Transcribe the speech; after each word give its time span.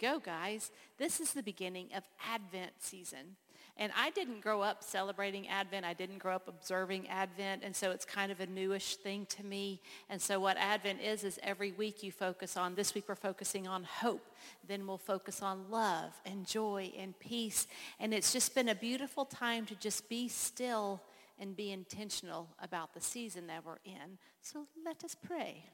go, 0.00 0.18
guys. 0.18 0.70
This 0.98 1.20
is 1.20 1.32
the 1.32 1.42
beginning 1.42 1.88
of 1.94 2.04
Advent 2.26 2.72
season. 2.78 3.36
And 3.76 3.92
I 3.96 4.10
didn't 4.10 4.40
grow 4.40 4.60
up 4.60 4.82
celebrating 4.82 5.48
Advent. 5.48 5.86
I 5.86 5.94
didn't 5.94 6.18
grow 6.18 6.34
up 6.34 6.48
observing 6.48 7.08
Advent. 7.08 7.62
And 7.64 7.74
so 7.74 7.90
it's 7.92 8.04
kind 8.04 8.30
of 8.30 8.40
a 8.40 8.46
newish 8.46 8.96
thing 8.96 9.26
to 9.26 9.44
me. 9.44 9.80
And 10.10 10.20
so 10.20 10.38
what 10.38 10.58
Advent 10.58 11.00
is, 11.00 11.24
is 11.24 11.38
every 11.42 11.72
week 11.72 12.02
you 12.02 12.12
focus 12.12 12.56
on, 12.56 12.74
this 12.74 12.94
week 12.94 13.04
we're 13.08 13.14
focusing 13.14 13.66
on 13.66 13.84
hope. 13.84 14.26
Then 14.68 14.86
we'll 14.86 14.98
focus 14.98 15.40
on 15.42 15.70
love 15.70 16.12
and 16.26 16.46
joy 16.46 16.92
and 16.98 17.18
peace. 17.18 17.66
And 17.98 18.12
it's 18.12 18.32
just 18.32 18.54
been 18.54 18.68
a 18.68 18.74
beautiful 18.74 19.24
time 19.24 19.64
to 19.66 19.74
just 19.76 20.08
be 20.08 20.28
still 20.28 21.00
and 21.38 21.56
be 21.56 21.72
intentional 21.72 22.48
about 22.62 22.92
the 22.92 23.00
season 23.00 23.46
that 23.46 23.64
we're 23.64 23.78
in. 23.86 24.18
So 24.42 24.66
let 24.84 25.04
us 25.04 25.14
pray. 25.14 25.64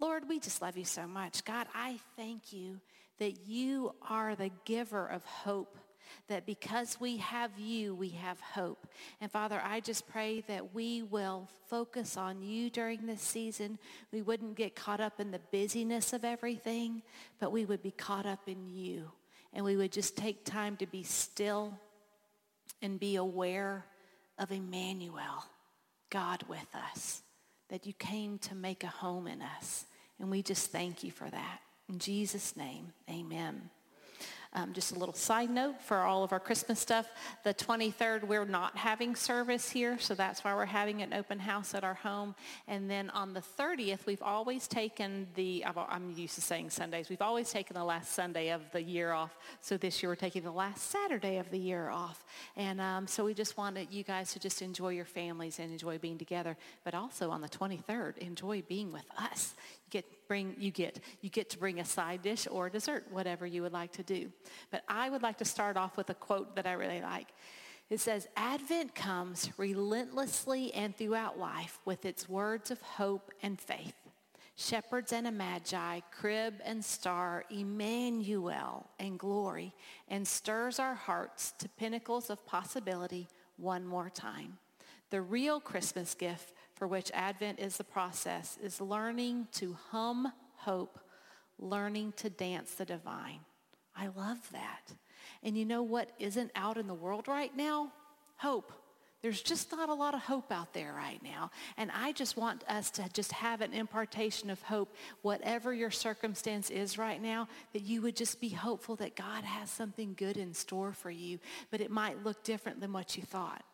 Lord, 0.00 0.28
we 0.28 0.40
just 0.40 0.62
love 0.62 0.78
you 0.78 0.84
so 0.84 1.06
much. 1.06 1.44
God, 1.44 1.66
I 1.74 1.98
thank 2.16 2.52
you 2.52 2.80
that 3.18 3.46
you 3.46 3.94
are 4.08 4.34
the 4.34 4.50
giver 4.64 5.06
of 5.06 5.24
hope 5.24 5.78
that 6.28 6.46
because 6.46 6.98
we 7.00 7.18
have 7.18 7.58
you, 7.58 7.94
we 7.94 8.10
have 8.10 8.40
hope. 8.40 8.86
And 9.20 9.30
Father, 9.30 9.60
I 9.62 9.80
just 9.80 10.08
pray 10.08 10.42
that 10.48 10.74
we 10.74 11.02
will 11.02 11.48
focus 11.68 12.16
on 12.16 12.42
you 12.42 12.70
during 12.70 13.06
this 13.06 13.22
season. 13.22 13.78
We 14.12 14.22
wouldn't 14.22 14.56
get 14.56 14.74
caught 14.74 15.00
up 15.00 15.20
in 15.20 15.30
the 15.30 15.40
busyness 15.50 16.12
of 16.12 16.24
everything, 16.24 17.02
but 17.38 17.52
we 17.52 17.64
would 17.64 17.82
be 17.82 17.92
caught 17.92 18.26
up 18.26 18.48
in 18.48 18.68
you. 18.68 19.10
And 19.52 19.64
we 19.64 19.76
would 19.76 19.92
just 19.92 20.16
take 20.16 20.44
time 20.44 20.76
to 20.78 20.86
be 20.86 21.02
still 21.02 21.78
and 22.82 23.00
be 23.00 23.16
aware 23.16 23.86
of 24.38 24.52
Emmanuel, 24.52 25.44
God 26.10 26.44
with 26.48 26.74
us, 26.92 27.22
that 27.68 27.86
you 27.86 27.92
came 27.94 28.38
to 28.40 28.54
make 28.54 28.84
a 28.84 28.88
home 28.88 29.26
in 29.26 29.40
us. 29.40 29.86
And 30.18 30.30
we 30.30 30.42
just 30.42 30.72
thank 30.72 31.04
you 31.04 31.10
for 31.10 31.28
that. 31.30 31.60
In 31.88 31.98
Jesus' 31.98 32.56
name, 32.56 32.92
amen. 33.08 33.70
Um, 34.56 34.72
just 34.72 34.92
a 34.92 34.98
little 34.98 35.14
side 35.14 35.50
note 35.50 35.82
for 35.82 35.98
all 35.98 36.24
of 36.24 36.32
our 36.32 36.40
Christmas 36.40 36.80
stuff. 36.80 37.06
The 37.44 37.52
23rd, 37.52 38.24
we're 38.24 38.46
not 38.46 38.74
having 38.74 39.14
service 39.14 39.68
here, 39.68 39.98
so 39.98 40.14
that's 40.14 40.42
why 40.42 40.54
we're 40.54 40.64
having 40.64 41.02
an 41.02 41.12
open 41.12 41.38
house 41.38 41.74
at 41.74 41.84
our 41.84 41.92
home. 41.92 42.34
And 42.66 42.90
then 42.90 43.10
on 43.10 43.34
the 43.34 43.42
30th, 43.58 44.06
we've 44.06 44.22
always 44.22 44.66
taken 44.66 45.26
the, 45.34 45.62
I'm 45.66 46.10
used 46.16 46.36
to 46.36 46.40
saying 46.40 46.70
Sundays, 46.70 47.10
we've 47.10 47.20
always 47.20 47.50
taken 47.50 47.74
the 47.74 47.84
last 47.84 48.12
Sunday 48.12 48.48
of 48.48 48.62
the 48.72 48.80
year 48.80 49.12
off. 49.12 49.36
So 49.60 49.76
this 49.76 50.02
year 50.02 50.10
we're 50.10 50.16
taking 50.16 50.42
the 50.42 50.50
last 50.50 50.90
Saturday 50.90 51.36
of 51.36 51.50
the 51.50 51.58
year 51.58 51.90
off. 51.90 52.24
And 52.56 52.80
um, 52.80 53.06
so 53.06 53.26
we 53.26 53.34
just 53.34 53.58
wanted 53.58 53.92
you 53.92 54.04
guys 54.04 54.32
to 54.32 54.38
just 54.38 54.62
enjoy 54.62 54.88
your 54.88 55.04
families 55.04 55.58
and 55.58 55.70
enjoy 55.70 55.98
being 55.98 56.16
together. 56.16 56.56
But 56.82 56.94
also 56.94 57.30
on 57.30 57.42
the 57.42 57.48
23rd, 57.50 58.16
enjoy 58.18 58.62
being 58.62 58.90
with 58.90 59.06
us. 59.18 59.54
Get, 59.90 60.04
bring, 60.26 60.56
you, 60.58 60.70
get, 60.70 61.00
you 61.20 61.30
get 61.30 61.50
to 61.50 61.58
bring 61.58 61.78
a 61.78 61.84
side 61.84 62.22
dish 62.22 62.48
or 62.50 62.66
a 62.66 62.70
dessert, 62.70 63.06
whatever 63.10 63.46
you 63.46 63.62
would 63.62 63.72
like 63.72 63.92
to 63.92 64.02
do. 64.02 64.32
But 64.70 64.82
I 64.88 65.10
would 65.10 65.22
like 65.22 65.38
to 65.38 65.44
start 65.44 65.76
off 65.76 65.96
with 65.96 66.10
a 66.10 66.14
quote 66.14 66.56
that 66.56 66.66
I 66.66 66.72
really 66.72 67.00
like. 67.00 67.28
It 67.88 68.00
says, 68.00 68.26
Advent 68.36 68.94
comes 68.96 69.50
relentlessly 69.56 70.74
and 70.74 70.96
throughout 70.96 71.38
life 71.38 71.78
with 71.84 72.04
its 72.04 72.28
words 72.28 72.70
of 72.72 72.80
hope 72.82 73.30
and 73.42 73.60
faith. 73.60 73.94
Shepherds 74.56 75.12
and 75.12 75.26
a 75.26 75.30
magi, 75.30 76.00
crib 76.10 76.54
and 76.64 76.84
star, 76.84 77.44
Emmanuel 77.50 78.88
and 78.98 79.18
glory, 79.18 79.74
and 80.08 80.26
stirs 80.26 80.80
our 80.80 80.94
hearts 80.94 81.52
to 81.58 81.68
pinnacles 81.68 82.30
of 82.30 82.44
possibility 82.46 83.28
one 83.58 83.86
more 83.86 84.10
time. 84.10 84.58
The 85.10 85.20
real 85.20 85.60
Christmas 85.60 86.14
gift 86.14 86.52
for 86.76 86.86
which 86.86 87.10
Advent 87.12 87.58
is 87.58 87.76
the 87.76 87.84
process, 87.84 88.58
is 88.62 88.80
learning 88.80 89.48
to 89.54 89.76
hum 89.90 90.30
hope, 90.56 91.00
learning 91.58 92.12
to 92.18 92.30
dance 92.30 92.74
the 92.74 92.84
divine. 92.84 93.40
I 93.96 94.08
love 94.08 94.38
that. 94.52 94.92
And 95.42 95.56
you 95.56 95.64
know 95.64 95.82
what 95.82 96.10
isn't 96.18 96.50
out 96.54 96.76
in 96.76 96.86
the 96.86 96.94
world 96.94 97.28
right 97.28 97.54
now? 97.56 97.92
Hope. 98.36 98.72
There's 99.22 99.40
just 99.40 99.72
not 99.72 99.88
a 99.88 99.94
lot 99.94 100.14
of 100.14 100.20
hope 100.20 100.52
out 100.52 100.74
there 100.74 100.92
right 100.92 101.20
now. 101.22 101.50
And 101.78 101.90
I 101.90 102.12
just 102.12 102.36
want 102.36 102.62
us 102.68 102.90
to 102.92 103.08
just 103.12 103.32
have 103.32 103.62
an 103.62 103.72
impartation 103.72 104.50
of 104.50 104.60
hope, 104.62 104.94
whatever 105.22 105.72
your 105.72 105.90
circumstance 105.90 106.68
is 106.70 106.98
right 106.98 107.20
now, 107.20 107.48
that 107.72 107.82
you 107.82 108.02
would 108.02 108.14
just 108.14 108.40
be 108.40 108.50
hopeful 108.50 108.96
that 108.96 109.16
God 109.16 109.42
has 109.42 109.70
something 109.70 110.14
good 110.16 110.36
in 110.36 110.52
store 110.52 110.92
for 110.92 111.10
you, 111.10 111.38
but 111.70 111.80
it 111.80 111.90
might 111.90 112.22
look 112.22 112.44
different 112.44 112.80
than 112.80 112.92
what 112.92 113.16
you 113.16 113.22
thought. 113.22 113.64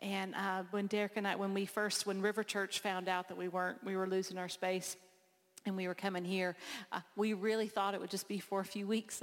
And 0.00 0.34
uh, 0.34 0.64
when 0.70 0.86
Derek 0.86 1.12
and 1.16 1.26
I, 1.26 1.36
when 1.36 1.54
we 1.54 1.66
first, 1.66 2.06
when 2.06 2.20
River 2.20 2.42
Church 2.42 2.80
found 2.80 3.08
out 3.08 3.28
that 3.28 3.36
we 3.36 3.48
weren't, 3.48 3.82
we 3.84 3.96
were 3.96 4.06
losing 4.06 4.38
our 4.38 4.48
space, 4.48 4.96
and 5.66 5.76
we 5.76 5.86
were 5.86 5.94
coming 5.94 6.24
here, 6.24 6.56
uh, 6.90 7.00
we 7.16 7.34
really 7.34 7.68
thought 7.68 7.94
it 7.94 8.00
would 8.00 8.10
just 8.10 8.28
be 8.28 8.38
for 8.38 8.60
a 8.60 8.64
few 8.64 8.86
weeks. 8.86 9.20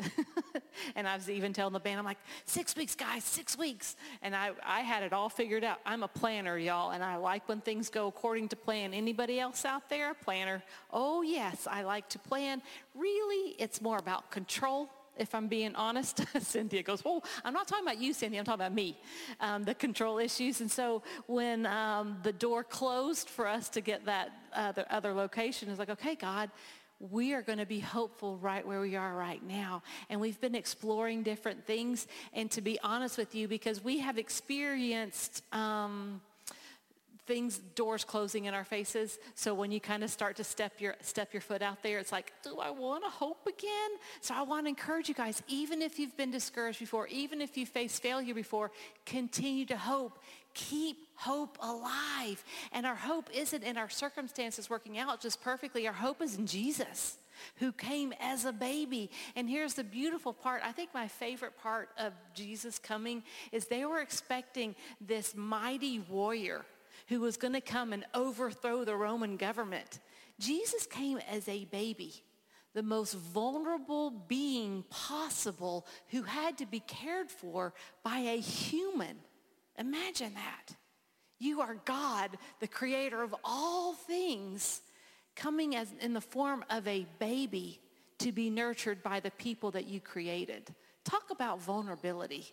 and 0.96 1.08
I 1.08 1.16
was 1.16 1.30
even 1.30 1.52
telling 1.52 1.74
the 1.74 1.80
band, 1.80 2.00
I'm 2.00 2.06
like, 2.06 2.20
six 2.46 2.76
weeks, 2.76 2.96
guys, 2.96 3.24
six 3.24 3.58
weeks. 3.58 3.96
And 4.22 4.36
I, 4.36 4.52
I 4.64 4.82
had 4.82 5.04
it 5.04 5.14
all 5.14 5.30
figured 5.30 5.64
out. 5.64 5.80
I'm 5.86 6.04
a 6.04 6.08
planner, 6.08 6.58
y'all, 6.58 6.92
and 6.92 7.04
I 7.04 7.16
like 7.16 7.48
when 7.50 7.62
things 7.62 7.90
go 7.90 8.08
according 8.08 8.50
to 8.50 8.56
plan. 8.56 8.94
Anybody 8.94 9.40
else 9.40 9.66
out 9.66 9.90
there, 9.90 10.12
a 10.12 10.16
planner? 10.16 10.62
Oh, 10.92 11.22
yes, 11.22 11.68
I 11.70 11.84
like 11.84 12.08
to 12.10 12.20
plan. 12.20 12.62
Really, 12.94 13.56
it's 13.58 13.82
more 13.82 13.98
about 13.98 14.30
control 14.30 14.90
if 15.20 15.34
I'm 15.36 15.48
being 15.48 15.76
honest. 15.76 16.22
Cynthia 16.40 16.84
goes, 16.84 17.04
well, 17.04 17.24
I'm 17.44 17.54
not 17.54 17.68
talking 17.68 17.86
about 17.86 18.00
you, 18.00 18.14
Cynthia. 18.14 18.40
I'm 18.40 18.46
talking 18.46 18.62
about 18.62 18.74
me, 18.74 18.98
um, 19.40 19.64
the 19.64 19.76
control 19.76 20.18
issues. 20.18 20.62
And 20.62 20.72
so 20.72 21.04
when 21.28 21.66
um, 21.66 22.18
the 22.24 22.34
door 22.34 22.64
closed 22.64 23.30
for 23.30 23.48
us 23.48 23.70
to 23.70 23.82
get 23.82 24.06
that 24.06 24.32
other, 24.54 24.86
other 24.90 25.14
location, 25.14 25.70
it's 25.70 25.80
like, 25.80 25.90
okay, 25.90 26.16
God, 26.16 26.50
we 27.00 27.34
are 27.34 27.44
going 27.44 27.60
to 27.60 27.66
be 27.66 27.80
hopeful 27.80 28.38
right 28.38 28.66
where 28.66 28.82
we 28.82 28.96
are 28.96 29.16
right 29.16 29.44
now. 29.44 29.84
And 30.10 30.20
we've 30.20 30.40
been 30.42 30.56
exploring 30.56 31.24
different 31.24 31.66
things. 31.66 32.08
And 32.34 32.50
to 32.52 32.62
be 32.62 32.80
honest 32.82 33.18
with 33.18 33.36
you, 33.36 33.48
because 33.48 33.84
we 33.84 34.00
have 34.00 34.18
experienced... 34.18 35.44
Um, 35.54 36.22
things, 37.28 37.60
doors 37.76 38.04
closing 38.04 38.46
in 38.46 38.54
our 38.54 38.64
faces. 38.64 39.20
So 39.36 39.54
when 39.54 39.72
you 39.72 39.80
kind 39.80 40.04
of 40.04 40.10
start 40.10 40.38
to 40.38 40.44
step 40.44 40.80
your, 40.80 40.96
step 41.02 41.34
your 41.34 41.42
foot 41.42 41.62
out 41.62 41.84
there, 41.84 42.00
it's 42.00 42.12
like, 42.12 42.34
do 42.42 42.60
I 42.60 42.72
want 42.72 43.04
to 43.04 43.10
hope 43.10 43.46
again? 43.46 43.92
So 44.22 44.34
I 44.34 44.42
want 44.44 44.66
to 44.66 44.70
encourage 44.70 45.10
you 45.10 45.16
guys, 45.16 45.44
even 45.48 45.82
if 45.82 46.00
you've 46.00 46.18
been 46.18 46.32
discouraged 46.32 46.80
before, 46.80 47.08
even 47.08 47.42
if 47.42 47.58
you 47.58 47.66
faced 47.66 48.02
failure 48.02 48.34
before, 48.34 48.72
continue 49.06 49.66
to 49.66 49.78
hope. 49.78 50.18
Keep 50.54 50.98
hope 51.16 51.58
alive. 51.62 52.44
And 52.72 52.86
our 52.86 52.96
hope 52.96 53.30
isn't 53.34 53.64
in 53.64 53.78
our 53.78 53.90
circumstances 53.90 54.70
working 54.70 54.98
out 54.98 55.22
just 55.22 55.42
perfectly. 55.42 55.86
Our 55.88 55.94
hope 55.94 56.22
is 56.22 56.38
in 56.38 56.48
Jesus 56.48 57.18
who 57.58 57.72
came 57.72 58.14
as 58.20 58.46
a 58.46 58.52
baby. 58.52 59.10
And 59.36 59.50
here's 59.50 59.76
the 59.76 59.84
beautiful 59.84 60.34
part. 60.34 60.62
I 60.64 60.72
think 60.72 60.94
my 60.94 61.08
favorite 61.08 61.58
part 61.62 61.90
of 61.98 62.14
Jesus 62.34 62.80
coming 62.80 63.24
is 63.52 63.68
they 63.68 63.86
were 63.86 64.00
expecting 64.00 64.76
this 65.00 65.36
mighty 65.36 66.00
warrior 66.00 66.66
who 67.08 67.20
was 67.22 67.38
going 67.38 67.54
to 67.54 67.62
come 67.62 67.94
and 67.94 68.06
overthrow 68.14 68.84
the 68.84 68.96
Roman 68.96 69.38
government. 69.38 70.00
Jesus 70.40 70.86
came 70.86 71.20
as 71.30 71.48
a 71.48 71.66
baby, 71.66 72.14
the 72.74 72.84
most 72.84 73.14
vulnerable 73.14 74.12
being 74.12 74.84
possible 74.90 75.88
who 76.10 76.24
had 76.24 76.58
to 76.58 76.66
be 76.66 76.80
cared 76.82 77.32
for 77.32 77.74
by 78.04 78.20
a 78.20 78.40
human. 78.40 79.18
Imagine 79.78 80.34
that. 80.36 80.76
You 81.40 81.62
are 81.62 81.76
God, 81.86 82.38
the 82.60 82.68
creator 82.68 83.22
of 83.22 83.36
all 83.44 83.94
things, 83.94 84.82
coming 85.36 85.76
as 85.76 85.94
in 86.02 86.14
the 86.14 86.22
form 86.22 86.66
of 86.70 86.88
a 86.88 87.06
baby 87.20 87.80
to 88.20 88.32
be 88.32 88.50
nurtured 88.50 89.04
by 89.04 89.20
the 89.20 89.32
people 89.32 89.72
that 89.72 89.86
you 89.86 90.00
created. 90.00 90.74
Talk 91.04 91.30
about 91.30 91.62
vulnerability. 91.62 92.48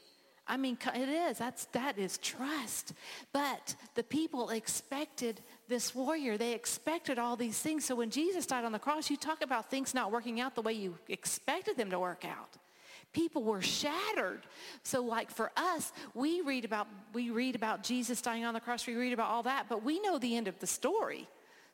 I 0.46 0.56
mean, 0.58 0.76
it 0.94 1.08
is. 1.08 1.38
That's, 1.38 1.64
that 1.66 1.98
is 1.98 2.18
trust. 2.18 2.92
But 3.32 3.74
the 3.94 4.02
people 4.02 4.50
expected 4.50 5.40
this 5.68 5.94
warrior. 5.94 6.36
They 6.36 6.52
expected 6.52 7.18
all 7.18 7.36
these 7.36 7.58
things. 7.58 7.84
So 7.84 7.94
when 7.94 8.10
Jesus 8.10 8.44
died 8.44 8.64
on 8.64 8.72
the 8.72 8.78
cross, 8.78 9.10
you 9.10 9.16
talk 9.16 9.42
about 9.42 9.70
things 9.70 9.94
not 9.94 10.12
working 10.12 10.40
out 10.40 10.54
the 10.54 10.62
way 10.62 10.74
you 10.74 10.98
expected 11.08 11.76
them 11.76 11.90
to 11.90 11.98
work 11.98 12.24
out. 12.24 12.58
People 13.14 13.42
were 13.44 13.62
shattered. 13.62 14.42
So 14.82 15.02
like 15.02 15.30
for 15.30 15.50
us, 15.56 15.92
we 16.14 16.40
read 16.42 16.64
about, 16.64 16.88
we 17.14 17.30
read 17.30 17.54
about 17.54 17.82
Jesus 17.82 18.20
dying 18.20 18.44
on 18.44 18.54
the 18.54 18.60
cross. 18.60 18.86
We 18.86 18.96
read 18.96 19.12
about 19.12 19.30
all 19.30 19.44
that, 19.44 19.66
but 19.68 19.82
we 19.82 20.00
know 20.00 20.18
the 20.18 20.36
end 20.36 20.48
of 20.48 20.58
the 20.58 20.66
story. 20.66 21.26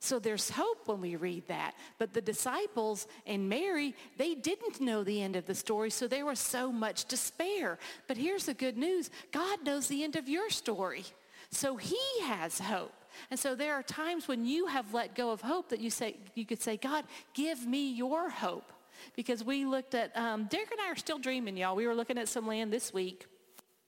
So 0.03 0.19
there's 0.19 0.49
hope 0.49 0.89
when 0.89 1.03
we 1.03 1.17
read 1.17 1.47
that. 1.49 1.75
But 1.99 2.15
the 2.15 2.23
disciples 2.23 3.07
and 3.27 3.51
Mary, 3.51 3.95
they 4.17 4.35
didn't 4.35 4.81
know 4.81 5.05
the 5.05 5.21
end 5.21 5.37
of 5.37 5.45
the 5.45 5.55
story, 5.55 5.91
so 5.91 6.09
there 6.09 6.25
was 6.25 6.39
so 6.39 6.73
much 6.73 7.05
despair. 7.05 7.79
But 8.09 8.17
here's 8.17 8.47
the 8.47 8.55
good 8.55 8.79
news. 8.79 9.11
God 9.31 9.63
knows 9.63 9.89
the 9.89 10.03
end 10.03 10.17
of 10.17 10.27
your 10.27 10.49
story. 10.49 11.05
So 11.51 11.77
he 11.77 11.99
has 12.23 12.59
hope. 12.59 12.95
And 13.31 13.39
so 13.39 13.55
there 13.55 13.75
are 13.75 13.83
times 13.83 14.27
when 14.27 14.47
you 14.47 14.67
have 14.67 14.95
let 14.95 15.15
go 15.15 15.33
of 15.33 15.43
hope 15.43 15.69
that 15.69 15.81
you 15.81 15.91
say 15.91 16.17
you 16.35 16.47
could 16.47 16.63
say, 16.63 16.79
God, 16.79 17.05
give 17.35 17.67
me 17.67 17.93
your 17.93 18.31
hope. 18.31 18.73
Because 19.17 19.45
we 19.45 19.67
looked 19.67 19.95
at, 19.95 20.17
um, 20.17 20.45
Derek 20.45 20.71
and 20.71 20.81
I 20.81 20.93
are 20.93 20.97
still 20.97 21.19
dreaming, 21.19 21.59
y'all. 21.59 21.77
We 21.77 21.87
were 21.87 21.95
looking 21.95 22.17
at 22.17 22.29
some 22.29 22.47
land 22.47 22.73
this 22.73 22.95
week. 22.95 23.27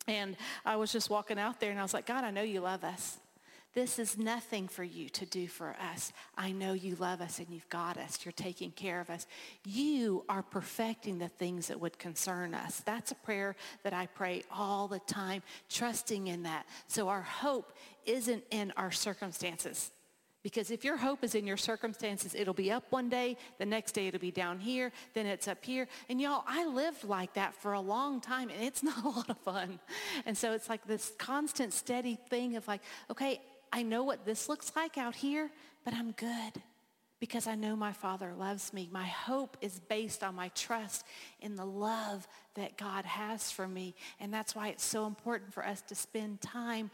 And 0.07 0.37
I 0.67 0.77
was 0.77 0.93
just 0.93 1.09
walking 1.09 1.39
out 1.39 1.59
there 1.59 1.71
and 1.71 1.79
I 1.79 1.83
was 1.83 1.95
like, 1.95 2.07
God, 2.07 2.25
I 2.25 2.31
know 2.31 2.43
you 2.43 2.61
love 2.61 2.85
us. 2.85 3.19
This 3.75 3.99
is 3.99 4.19
nothing 4.19 4.69
for 4.69 4.85
you 4.85 5.09
to 5.11 5.25
do 5.25 5.49
for 5.49 5.75
us. 5.81 6.13
I 6.37 6.53
know 6.53 6.75
you 6.75 6.95
love 6.97 7.23
us 7.23 7.39
and 7.39 7.49
you've 7.49 7.69
got 7.71 7.97
us. 7.97 8.19
You're 8.23 8.33
taking 8.33 8.71
care 8.71 9.01
of 9.01 9.09
us. 9.09 9.27
You 9.65 10.25
are 10.29 10.43
perfecting 10.43 11.19
the 11.19 11.29
things 11.29 11.69
that 11.69 11.81
would 11.81 11.99
concern 11.99 12.53
us. 12.53 12.83
That's 12.85 13.13
a 13.13 13.17
prayer 13.17 13.57
that 13.83 13.95
I 13.95 14.07
pray 14.07 14.43
all 14.53 14.89
the 14.89 14.99
time, 14.99 15.43
trusting 15.71 16.27
in 16.27 16.43
that. 16.43 16.67
So 16.87 17.09
our 17.09 17.23
hope 17.23 17.73
isn't 18.05 18.45
in 18.51 18.73
our 18.77 18.91
circumstances. 18.91 19.91
Because 20.43 20.73
if 20.73 20.85
your 20.85 20.97
hope 20.97 21.23
is 21.23 21.37
in 21.37 21.47
your 21.47 21.57
circumstances, 21.57 22.35
it'll 22.35 22.53
be 22.53 22.73
up 22.73 22.85
one 22.91 23.09
day, 23.09 23.37
the 23.59 23.67
next 23.67 23.93
day 23.93 24.09
it'll 24.09 24.19
be 24.19 24.33
down 24.33 24.59
here, 24.59 24.91
then 25.15 25.25
it's 25.25 25.47
up 25.47 25.65
here. 25.65 25.87
And 26.09 26.21
y'all, 26.21 26.43
I 26.49 26.67
lived 26.67 27.05
like 27.05 27.35
that 27.35 27.55
for 27.55 27.75
a 27.75 27.81
long 27.81 28.21
time 28.21 28.51
and 28.51 28.63
it's 28.63 28.83
not 28.83 29.05
a 29.05 29.09
lot 29.09 29.31
of 29.31 29.39
fun. 29.39 29.79
And 30.27 30.37
so 30.37 30.53
it's 30.53 30.69
like 30.69 30.85
this 30.85 31.13
constant 31.17 31.73
steady 31.73 32.19
thing 32.29 32.57
of 32.57 32.67
like, 32.67 32.83
okay, 33.09 33.41
I 33.73 33.83
know 33.83 34.03
what 34.03 34.25
this 34.25 34.49
looks 34.49 34.73
like 34.77 34.99
out 34.99 35.15
here, 35.15 35.51
but 35.85 35.95
I'm 35.95 36.13
good 36.13 36.63
because 37.21 37.47
I 37.47 37.55
know 37.55 37.77
my 37.77 37.93
Father 37.93 38.35
loves 38.37 38.73
me. 38.73 38.89
My 38.91 39.07
hope 39.07 39.57
is 39.61 39.81
based 39.89 40.25
on 40.25 40.35
my 40.35 40.49
trust 40.57 41.05
in 41.41 41.55
the 41.55 41.65
love 41.65 42.27
that 42.55 42.77
God 42.77 43.05
has 43.05 43.51
for 43.51 43.69
me. 43.69 43.95
And 44.19 44.35
that's 44.35 44.57
why 44.57 44.69
it's 44.69 44.85
so 44.85 45.07
important 45.07 45.55
for 45.55 45.65
us 45.65 45.83
to 45.83 45.95
spend 45.95 46.41
time 46.41 46.91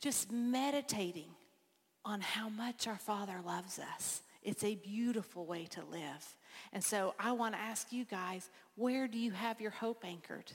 just 0.00 0.32
meditating 0.32 1.28
on 2.04 2.20
how 2.20 2.48
much 2.48 2.88
our 2.88 2.98
Father 2.98 3.36
loves 3.46 3.78
us. 3.78 4.22
It's 4.42 4.64
a 4.64 4.74
beautiful 4.74 5.46
way 5.46 5.66
to 5.66 5.80
live. 5.92 6.34
And 6.72 6.82
so 6.82 7.14
I 7.16 7.30
want 7.30 7.54
to 7.54 7.60
ask 7.60 7.92
you 7.92 8.04
guys, 8.04 8.50
where 8.74 9.06
do 9.06 9.16
you 9.16 9.30
have 9.30 9.60
your 9.60 9.70
hope 9.70 10.04
anchored? 10.04 10.50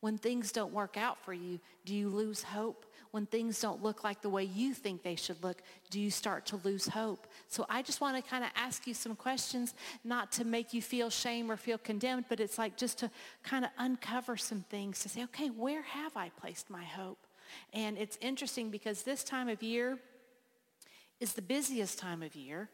When 0.00 0.16
things 0.16 0.52
don't 0.52 0.72
work 0.72 0.96
out 0.96 1.22
for 1.22 1.34
you, 1.34 1.60
do 1.84 1.94
you 1.94 2.08
lose 2.08 2.42
hope? 2.42 2.85
When 3.10 3.26
things 3.26 3.60
don't 3.60 3.82
look 3.82 4.04
like 4.04 4.22
the 4.22 4.28
way 4.28 4.44
you 4.44 4.74
think 4.74 5.02
they 5.02 5.16
should 5.16 5.42
look, 5.42 5.62
do 5.90 6.00
you 6.00 6.10
start 6.10 6.46
to 6.46 6.60
lose 6.64 6.88
hope? 6.88 7.26
So 7.48 7.66
I 7.68 7.82
just 7.82 8.00
want 8.00 8.22
to 8.22 8.30
kind 8.30 8.44
of 8.44 8.50
ask 8.56 8.86
you 8.86 8.94
some 8.94 9.16
questions, 9.16 9.74
not 10.04 10.32
to 10.32 10.44
make 10.44 10.74
you 10.74 10.82
feel 10.82 11.10
shame 11.10 11.50
or 11.50 11.56
feel 11.56 11.78
condemned, 11.78 12.26
but 12.28 12.40
it's 12.40 12.58
like 12.58 12.76
just 12.76 12.98
to 12.98 13.10
kind 13.42 13.64
of 13.64 13.70
uncover 13.78 14.36
some 14.36 14.64
things 14.68 15.00
to 15.00 15.08
say, 15.08 15.24
okay, 15.24 15.48
where 15.48 15.82
have 15.82 16.16
I 16.16 16.30
placed 16.40 16.70
my 16.70 16.84
hope? 16.84 17.26
And 17.72 17.96
it's 17.96 18.18
interesting 18.20 18.70
because 18.70 19.02
this 19.02 19.24
time 19.24 19.48
of 19.48 19.62
year, 19.62 19.98
is 21.20 21.32
the 21.32 21.42
busiest 21.42 21.98
time 21.98 22.22
of 22.22 22.34
year. 22.34 22.68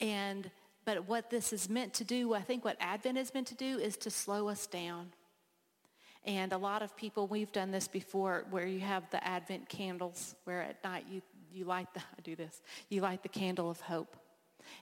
And 0.00 0.50
but 0.84 1.06
what 1.06 1.28
this 1.28 1.52
is 1.52 1.68
meant 1.68 1.92
to 1.94 2.04
do, 2.04 2.32
I 2.32 2.40
think 2.40 2.64
what 2.64 2.76
Advent 2.80 3.18
is 3.18 3.34
meant 3.34 3.46
to 3.48 3.54
do 3.54 3.78
is 3.78 3.98
to 3.98 4.10
slow 4.10 4.48
us 4.48 4.66
down. 4.66 5.12
And 6.24 6.52
a 6.52 6.58
lot 6.58 6.82
of 6.82 6.96
people, 6.96 7.26
we've 7.26 7.52
done 7.52 7.70
this 7.70 7.88
before 7.88 8.44
where 8.50 8.66
you 8.66 8.80
have 8.80 9.08
the 9.10 9.24
Advent 9.26 9.68
candles 9.68 10.34
where 10.44 10.62
at 10.62 10.82
night 10.84 11.06
you, 11.10 11.22
you 11.52 11.64
light 11.64 11.92
the, 11.94 12.00
I 12.18 12.20
do 12.22 12.36
this, 12.36 12.60
you 12.88 13.00
light 13.00 13.22
the 13.22 13.28
candle 13.28 13.70
of 13.70 13.80
hope. 13.80 14.16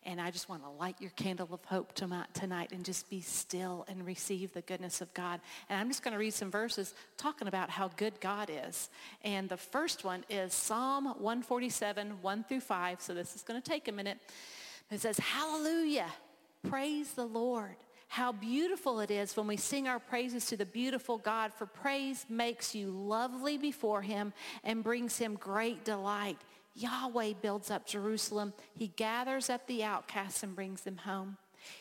And 0.05 0.21
I 0.21 0.31
just 0.31 0.49
want 0.49 0.65
to 0.65 0.71
light 0.71 0.97
your 1.01 1.11
candle 1.11 1.49
of 1.53 1.65
hope 1.65 1.93
tonight 1.95 2.73
and 2.73 2.85
just 2.85 3.09
be 3.09 3.21
still 3.21 3.85
and 3.89 4.05
receive 4.05 4.53
the 4.53 4.63
goodness 4.63 5.01
of 5.01 5.13
God. 5.15 5.41
And 5.69 5.79
I'm 5.79 5.89
just 5.89 6.03
going 6.03 6.13
to 6.13 6.19
read 6.19 6.35
some 6.35 6.51
verses 6.51 6.95
talking 7.17 7.47
about 7.47 7.71
how 7.71 7.89
good 7.97 8.21
God 8.21 8.51
is. 8.51 8.89
And 9.23 9.49
the 9.49 9.57
first 9.57 10.05
one 10.05 10.25
is 10.29 10.53
Psalm 10.55 11.05
147, 11.05 12.21
1 12.21 12.45
through 12.49 12.61
5. 12.61 13.01
So 13.01 13.15
this 13.15 13.37
is 13.37 13.43
going 13.43 13.61
to 13.61 13.71
take 13.71 13.89
a 13.89 13.93
minute. 13.93 14.19
It 14.91 15.01
says, 15.01 15.19
Hallelujah, 15.19 16.09
praise 16.69 17.13
the 17.13 17.27
Lord. 17.27 17.77
How 18.09 18.33
beautiful 18.33 19.01
it 19.01 19.11
is 19.11 19.37
when 19.37 19.47
we 19.47 19.57
sing 19.57 19.89
our 19.89 19.99
praises 19.99 20.47
to 20.47 20.57
the 20.57 20.65
beautiful 20.65 21.19
God, 21.19 21.53
for 21.53 21.67
praise 21.67 22.25
makes 22.29 22.75
you 22.75 22.91
lovely 22.91 23.59
before 23.59 24.03
him 24.03 24.33
and 24.65 24.83
brings 24.85 25.19
him 25.19 25.35
great 25.35 25.85
delight. 25.85 26.39
Yahweh 26.75 27.35
builds 27.43 27.71
up 27.71 27.87
Jerusalem. 27.87 28.53
He 28.75 28.89
gathers 28.89 29.51
up 29.51 29.67
the 29.67 29.83
outcasts 29.83 30.43
and 30.43 30.55
brings 30.55 30.83
them 30.83 30.99
home. 30.99 31.37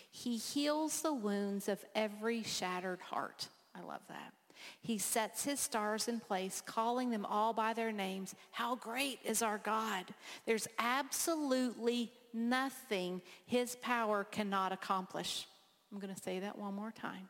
He 0.09 0.37
heals 0.37 1.01
the 1.01 1.13
wounds 1.13 1.67
of 1.67 1.83
every 1.93 2.43
shattered 2.43 3.01
heart. 3.01 3.49
I 3.75 3.81
love 3.81 4.01
that. 4.07 4.33
He 4.81 4.97
sets 4.97 5.43
his 5.43 5.59
stars 5.59 6.07
in 6.07 6.19
place, 6.19 6.61
calling 6.65 7.09
them 7.09 7.25
all 7.25 7.53
by 7.53 7.73
their 7.73 7.91
names. 7.91 8.33
How 8.51 8.75
great 8.75 9.19
is 9.23 9.41
our 9.41 9.57
God. 9.57 10.05
There's 10.45 10.67
absolutely 10.79 12.11
nothing 12.33 13.21
his 13.45 13.75
power 13.75 14.23
cannot 14.23 14.71
accomplish. 14.71 15.47
I'm 15.95 16.01
going 16.01 16.13
to 16.13 16.21
say 16.21 16.39
that 16.39 16.57
one 16.57 16.73
more 16.73 16.91
time. 16.91 17.29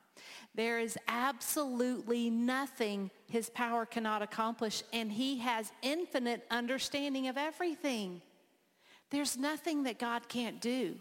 There 0.56 0.80
is 0.80 0.98
absolutely 1.08 2.32
nothing 2.32 3.12
his 3.28 3.48
power 3.52 3.86
cannot 3.86 4.24
accomplish, 4.24 4.82
and 4.92 5.12
he 5.12 5.38
has 5.38 5.72
infinite 5.84 6.44
understanding 6.50 7.28
of 7.28 7.38
everything. 7.38 8.24
There's 9.12 9.38
nothing 9.38 9.84
that 9.84 10.00
God 10.00 10.28
can't 10.30 10.60
do. 10.60 10.96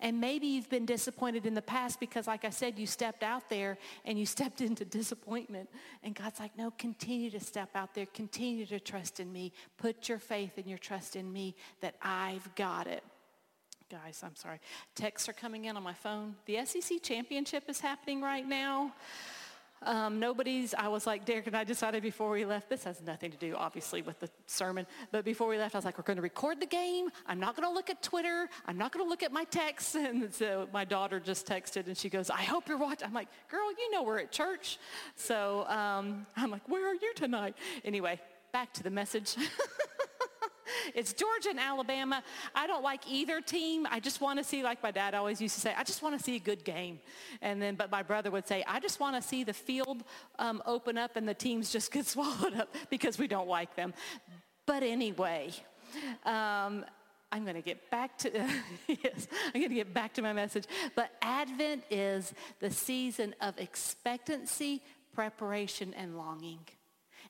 And 0.00 0.20
maybe 0.20 0.48
you've 0.48 0.68
been 0.68 0.86
disappointed 0.86 1.46
in 1.46 1.54
the 1.54 1.62
past 1.62 2.00
because, 2.00 2.26
like 2.26 2.44
I 2.44 2.50
said, 2.50 2.80
you 2.80 2.86
stepped 2.86 3.22
out 3.22 3.48
there 3.48 3.78
and 4.04 4.18
you 4.18 4.26
stepped 4.36 4.60
into 4.60 4.84
disappointment. 4.84 5.70
And 6.02 6.16
God's 6.16 6.40
like, 6.40 6.58
no, 6.58 6.72
continue 6.72 7.30
to 7.30 7.38
step 7.38 7.68
out 7.76 7.94
there. 7.94 8.06
Continue 8.06 8.66
to 8.66 8.80
trust 8.80 9.20
in 9.20 9.32
me. 9.32 9.52
Put 9.76 10.08
your 10.08 10.18
faith 10.18 10.58
and 10.58 10.66
your 10.66 10.78
trust 10.78 11.14
in 11.14 11.32
me 11.32 11.54
that 11.80 11.94
I've 12.02 12.52
got 12.56 12.88
it 12.88 13.04
guys, 13.90 14.22
I'm 14.24 14.36
sorry. 14.36 14.60
Texts 14.94 15.28
are 15.28 15.32
coming 15.32 15.66
in 15.66 15.76
on 15.76 15.82
my 15.82 15.92
phone. 15.92 16.36
The 16.46 16.64
SEC 16.64 17.02
championship 17.02 17.64
is 17.68 17.80
happening 17.80 18.22
right 18.22 18.46
now. 18.46 18.92
Um, 19.82 20.18
nobody's, 20.18 20.72
I 20.72 20.88
was 20.88 21.06
like, 21.06 21.26
Derek 21.26 21.46
and 21.46 21.54
I 21.54 21.64
decided 21.64 22.02
before 22.02 22.30
we 22.30 22.46
left, 22.46 22.70
this 22.70 22.84
has 22.84 23.02
nothing 23.02 23.30
to 23.32 23.36
do, 23.36 23.54
obviously, 23.54 24.00
with 24.00 24.18
the 24.18 24.30
sermon, 24.46 24.86
but 25.12 25.26
before 25.26 25.46
we 25.46 25.58
left, 25.58 25.74
I 25.74 25.78
was 25.78 25.84
like, 25.84 25.98
we're 25.98 26.04
going 26.04 26.16
to 26.16 26.22
record 26.22 26.58
the 26.58 26.66
game. 26.66 27.10
I'm 27.26 27.38
not 27.38 27.54
going 27.54 27.68
to 27.68 27.74
look 27.74 27.90
at 27.90 28.02
Twitter. 28.02 28.48
I'm 28.66 28.78
not 28.78 28.92
going 28.92 29.04
to 29.04 29.10
look 29.10 29.22
at 29.22 29.32
my 29.32 29.44
texts. 29.44 29.94
And 30.04 30.32
so 30.32 30.68
my 30.72 30.84
daughter 30.84 31.20
just 31.20 31.46
texted 31.46 31.86
and 31.86 31.96
she 31.96 32.08
goes, 32.08 32.30
I 32.30 32.42
hope 32.42 32.68
you're 32.68 32.78
watching. 32.78 33.08
I'm 33.08 33.14
like, 33.14 33.28
girl, 33.50 33.70
you 33.72 33.90
know 33.90 34.02
we're 34.02 34.20
at 34.20 34.32
church. 34.32 34.78
So 35.16 35.66
um, 35.68 36.26
I'm 36.36 36.50
like, 36.50 36.68
where 36.68 36.88
are 36.88 36.94
you 36.94 37.12
tonight? 37.14 37.56
Anyway, 37.84 38.20
back 38.52 38.72
to 38.74 38.82
the 38.82 38.90
message. 38.90 39.36
It's 40.94 41.12
Georgia 41.12 41.50
and 41.50 41.60
Alabama. 41.60 42.22
I 42.54 42.66
don't 42.66 42.82
like 42.82 43.10
either 43.10 43.40
team. 43.40 43.86
I 43.90 44.00
just 44.00 44.20
want 44.20 44.38
to 44.38 44.44
see, 44.44 44.62
like 44.62 44.82
my 44.82 44.90
dad 44.90 45.14
always 45.14 45.40
used 45.40 45.54
to 45.54 45.60
say, 45.60 45.74
I 45.76 45.84
just 45.84 46.02
want 46.02 46.18
to 46.18 46.22
see 46.22 46.36
a 46.36 46.40
good 46.40 46.64
game. 46.64 47.00
And 47.40 47.60
then, 47.60 47.74
but 47.74 47.90
my 47.90 48.02
brother 48.02 48.30
would 48.30 48.46
say, 48.46 48.64
I 48.66 48.80
just 48.80 49.00
want 49.00 49.16
to 49.16 49.22
see 49.22 49.44
the 49.44 49.52
field 49.52 50.02
um, 50.38 50.62
open 50.66 50.98
up 50.98 51.16
and 51.16 51.28
the 51.28 51.34
teams 51.34 51.70
just 51.70 51.92
get 51.92 52.06
swallowed 52.14 52.54
up 52.54 52.74
because 52.90 53.18
we 53.18 53.26
don't 53.26 53.48
like 53.48 53.76
them. 53.76 53.94
But 54.66 54.82
anyway, 54.82 55.52
um, 56.24 56.84
I'm 57.30 57.42
going 57.42 57.56
to 57.56 57.62
get 57.62 57.90
back 57.90 58.16
to 58.18 58.30
yes, 58.86 59.28
I'm 59.46 59.60
going 59.60 59.68
to 59.68 59.74
get 59.74 59.92
back 59.92 60.14
to 60.14 60.22
my 60.22 60.32
message. 60.32 60.64
But 60.94 61.10
Advent 61.20 61.82
is 61.90 62.32
the 62.60 62.70
season 62.70 63.34
of 63.40 63.58
expectancy, 63.58 64.82
preparation, 65.14 65.94
and 65.94 66.16
longing. 66.16 66.60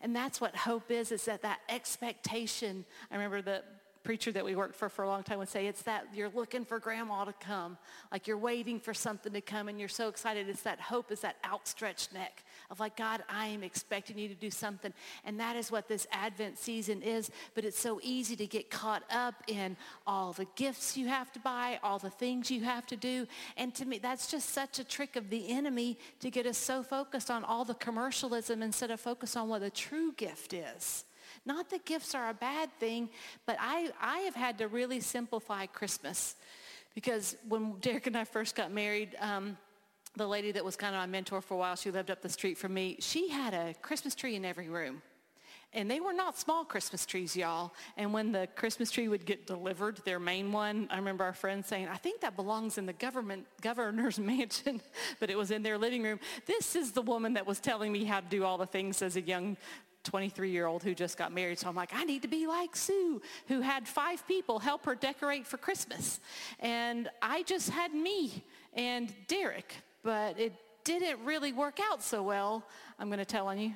And 0.04 0.14
that's 0.14 0.38
what 0.38 0.54
hope 0.54 0.90
is, 0.90 1.10
is 1.12 1.24
that 1.24 1.40
that 1.42 1.60
expectation. 1.70 2.84
I 3.10 3.14
remember 3.14 3.40
the 3.40 3.62
preacher 4.02 4.30
that 4.32 4.44
we 4.44 4.54
worked 4.54 4.74
for 4.74 4.90
for 4.90 5.02
a 5.02 5.08
long 5.08 5.22
time 5.22 5.38
would 5.38 5.48
say 5.48 5.66
it's 5.66 5.80
that 5.84 6.06
you're 6.14 6.28
looking 6.28 6.66
for 6.66 6.78
grandma 6.78 7.24
to 7.24 7.32
come. 7.32 7.78
Like 8.12 8.26
you're 8.26 8.36
waiting 8.36 8.78
for 8.78 8.92
something 8.92 9.32
to 9.32 9.40
come 9.40 9.66
and 9.66 9.80
you're 9.80 9.88
so 9.88 10.08
excited. 10.08 10.46
It's 10.46 10.60
that 10.60 10.78
hope 10.78 11.10
is 11.10 11.20
that 11.22 11.36
outstretched 11.42 12.12
neck 12.12 12.44
of 12.74 12.80
like 12.80 12.96
god 12.96 13.22
i 13.28 13.46
am 13.46 13.62
expecting 13.62 14.18
you 14.18 14.28
to 14.28 14.34
do 14.34 14.50
something. 14.50 14.92
And 15.24 15.38
that 15.38 15.54
is 15.54 15.70
what 15.70 15.88
this 15.88 16.06
advent 16.10 16.58
season 16.58 17.02
is 17.02 17.30
but 17.54 17.64
it's 17.64 17.78
so 17.78 18.00
easy 18.02 18.34
to 18.36 18.46
get 18.46 18.68
caught 18.68 19.04
up 19.10 19.34
in 19.46 19.76
all 20.06 20.32
the 20.32 20.46
gifts 20.56 20.96
you 20.96 21.06
have 21.06 21.32
to 21.32 21.38
buy 21.38 21.78
all 21.84 22.00
the 22.00 22.10
things 22.10 22.50
you 22.50 22.64
have 22.64 22.86
to 22.88 22.96
do. 22.96 23.28
And 23.56 23.72
to 23.76 23.84
me 23.84 23.98
that's 23.98 24.28
just 24.28 24.50
such 24.50 24.80
a 24.80 24.84
trick 24.84 25.14
of 25.14 25.30
the 25.30 25.50
enemy 25.50 25.98
to 26.18 26.30
get 26.30 26.46
us 26.46 26.58
so 26.58 26.82
focused 26.82 27.30
on 27.30 27.44
all 27.44 27.64
the 27.64 27.74
commercialism 27.74 28.60
instead 28.60 28.90
of 28.90 28.98
focus 28.98 29.36
on 29.36 29.48
what 29.48 29.60
the 29.60 29.70
true 29.70 30.12
gift 30.12 30.52
is. 30.52 31.04
Not 31.46 31.70
that 31.70 31.84
gifts 31.84 32.14
are 32.14 32.28
a 32.28 32.34
bad 32.34 32.70
thing, 32.80 33.08
but 33.46 33.56
I, 33.60 33.90
I 34.00 34.18
have 34.20 34.34
had 34.34 34.58
to 34.58 34.68
really 34.68 35.00
simplify 35.00 35.66
Christmas. 35.66 36.34
Because 36.94 37.36
when 37.48 37.74
Derek 37.80 38.06
and 38.06 38.16
I 38.16 38.24
first 38.24 38.54
got 38.54 38.72
married, 38.72 39.16
um, 39.20 39.56
the 40.16 40.26
lady 40.26 40.52
that 40.52 40.64
was 40.64 40.76
kind 40.76 40.94
of 40.94 41.00
my 41.00 41.06
mentor 41.06 41.40
for 41.40 41.54
a 41.54 41.56
while, 41.56 41.76
she 41.76 41.90
lived 41.90 42.10
up 42.10 42.22
the 42.22 42.28
street 42.28 42.56
from 42.58 42.74
me, 42.74 42.96
she 43.00 43.28
had 43.28 43.54
a 43.54 43.74
Christmas 43.82 44.14
tree 44.14 44.36
in 44.36 44.44
every 44.44 44.68
room. 44.68 45.02
And 45.76 45.90
they 45.90 45.98
were 45.98 46.12
not 46.12 46.38
small 46.38 46.64
Christmas 46.64 47.04
trees, 47.04 47.36
y'all. 47.36 47.74
And 47.96 48.12
when 48.12 48.30
the 48.30 48.46
Christmas 48.54 48.92
tree 48.92 49.08
would 49.08 49.26
get 49.26 49.44
delivered, 49.44 50.00
their 50.04 50.20
main 50.20 50.52
one, 50.52 50.86
I 50.88 50.96
remember 50.96 51.24
our 51.24 51.32
friend 51.32 51.64
saying, 51.64 51.88
I 51.88 51.96
think 51.96 52.20
that 52.20 52.36
belongs 52.36 52.78
in 52.78 52.86
the 52.86 52.92
government 52.92 53.46
governor's 53.60 54.18
mansion, 54.20 54.80
but 55.18 55.30
it 55.30 55.36
was 55.36 55.50
in 55.50 55.64
their 55.64 55.76
living 55.76 56.04
room. 56.04 56.20
This 56.46 56.76
is 56.76 56.92
the 56.92 57.02
woman 57.02 57.34
that 57.34 57.44
was 57.44 57.58
telling 57.58 57.90
me 57.90 58.04
how 58.04 58.20
to 58.20 58.26
do 58.28 58.44
all 58.44 58.56
the 58.56 58.66
things 58.66 59.02
as 59.02 59.16
a 59.16 59.20
young 59.20 59.56
23 60.04 60.50
year 60.50 60.66
old 60.66 60.84
who 60.84 60.94
just 60.94 61.16
got 61.16 61.32
married. 61.32 61.58
So 61.58 61.68
I'm 61.68 61.74
like, 61.74 61.90
I 61.92 62.04
need 62.04 62.22
to 62.22 62.28
be 62.28 62.46
like 62.46 62.76
Sue, 62.76 63.20
who 63.48 63.60
had 63.60 63.88
five 63.88 64.26
people 64.28 64.60
help 64.60 64.84
her 64.86 64.94
decorate 64.94 65.46
for 65.46 65.56
Christmas. 65.56 66.20
And 66.60 67.08
I 67.20 67.42
just 67.42 67.70
had 67.70 67.92
me 67.92 68.44
and 68.74 69.12
Derek, 69.26 69.74
but 70.04 70.38
it 70.38 70.52
didn't 70.84 71.24
really 71.24 71.52
work 71.52 71.80
out 71.90 72.02
so 72.02 72.22
well. 72.22 72.62
I'm 72.98 73.08
going 73.08 73.18
to 73.18 73.24
tell 73.24 73.48
on 73.48 73.58
you. 73.58 73.72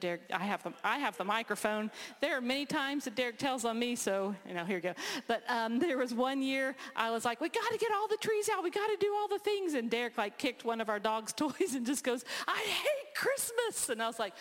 Derek, 0.00 0.22
I 0.32 0.44
have 0.44 0.62
the, 0.62 0.72
I 0.84 0.98
have 0.98 1.16
the 1.16 1.24
microphone. 1.24 1.90
There 2.20 2.36
are 2.36 2.40
many 2.40 2.66
times 2.66 3.04
that 3.04 3.16
Derek 3.16 3.38
tells 3.38 3.64
on 3.64 3.78
me, 3.78 3.96
so, 3.96 4.34
you 4.46 4.54
know, 4.54 4.64
here 4.64 4.76
you 4.76 4.82
go. 4.82 4.94
But 5.26 5.42
um, 5.48 5.78
there 5.78 5.98
was 5.98 6.14
one 6.14 6.42
year 6.42 6.76
I 6.94 7.10
was 7.10 7.24
like, 7.24 7.40
we 7.40 7.48
got 7.48 7.70
to 7.70 7.78
get 7.78 7.90
all 7.92 8.06
the 8.06 8.16
trees 8.16 8.48
out. 8.48 8.62
We 8.62 8.70
got 8.70 8.86
to 8.88 8.96
do 9.00 9.12
all 9.14 9.28
the 9.28 9.38
things. 9.38 9.74
And 9.74 9.90
Derek 9.90 10.18
like 10.18 10.38
kicked 10.38 10.64
one 10.64 10.80
of 10.80 10.88
our 10.88 10.98
dog's 10.98 11.32
toys 11.36 11.74
and 11.74 11.86
just 11.86 12.04
goes, 12.04 12.24
I 12.46 12.58
hate 12.58 13.14
Christmas. 13.16 13.88
And 13.88 14.02
I 14.02 14.06
was 14.06 14.18
like, 14.18 14.34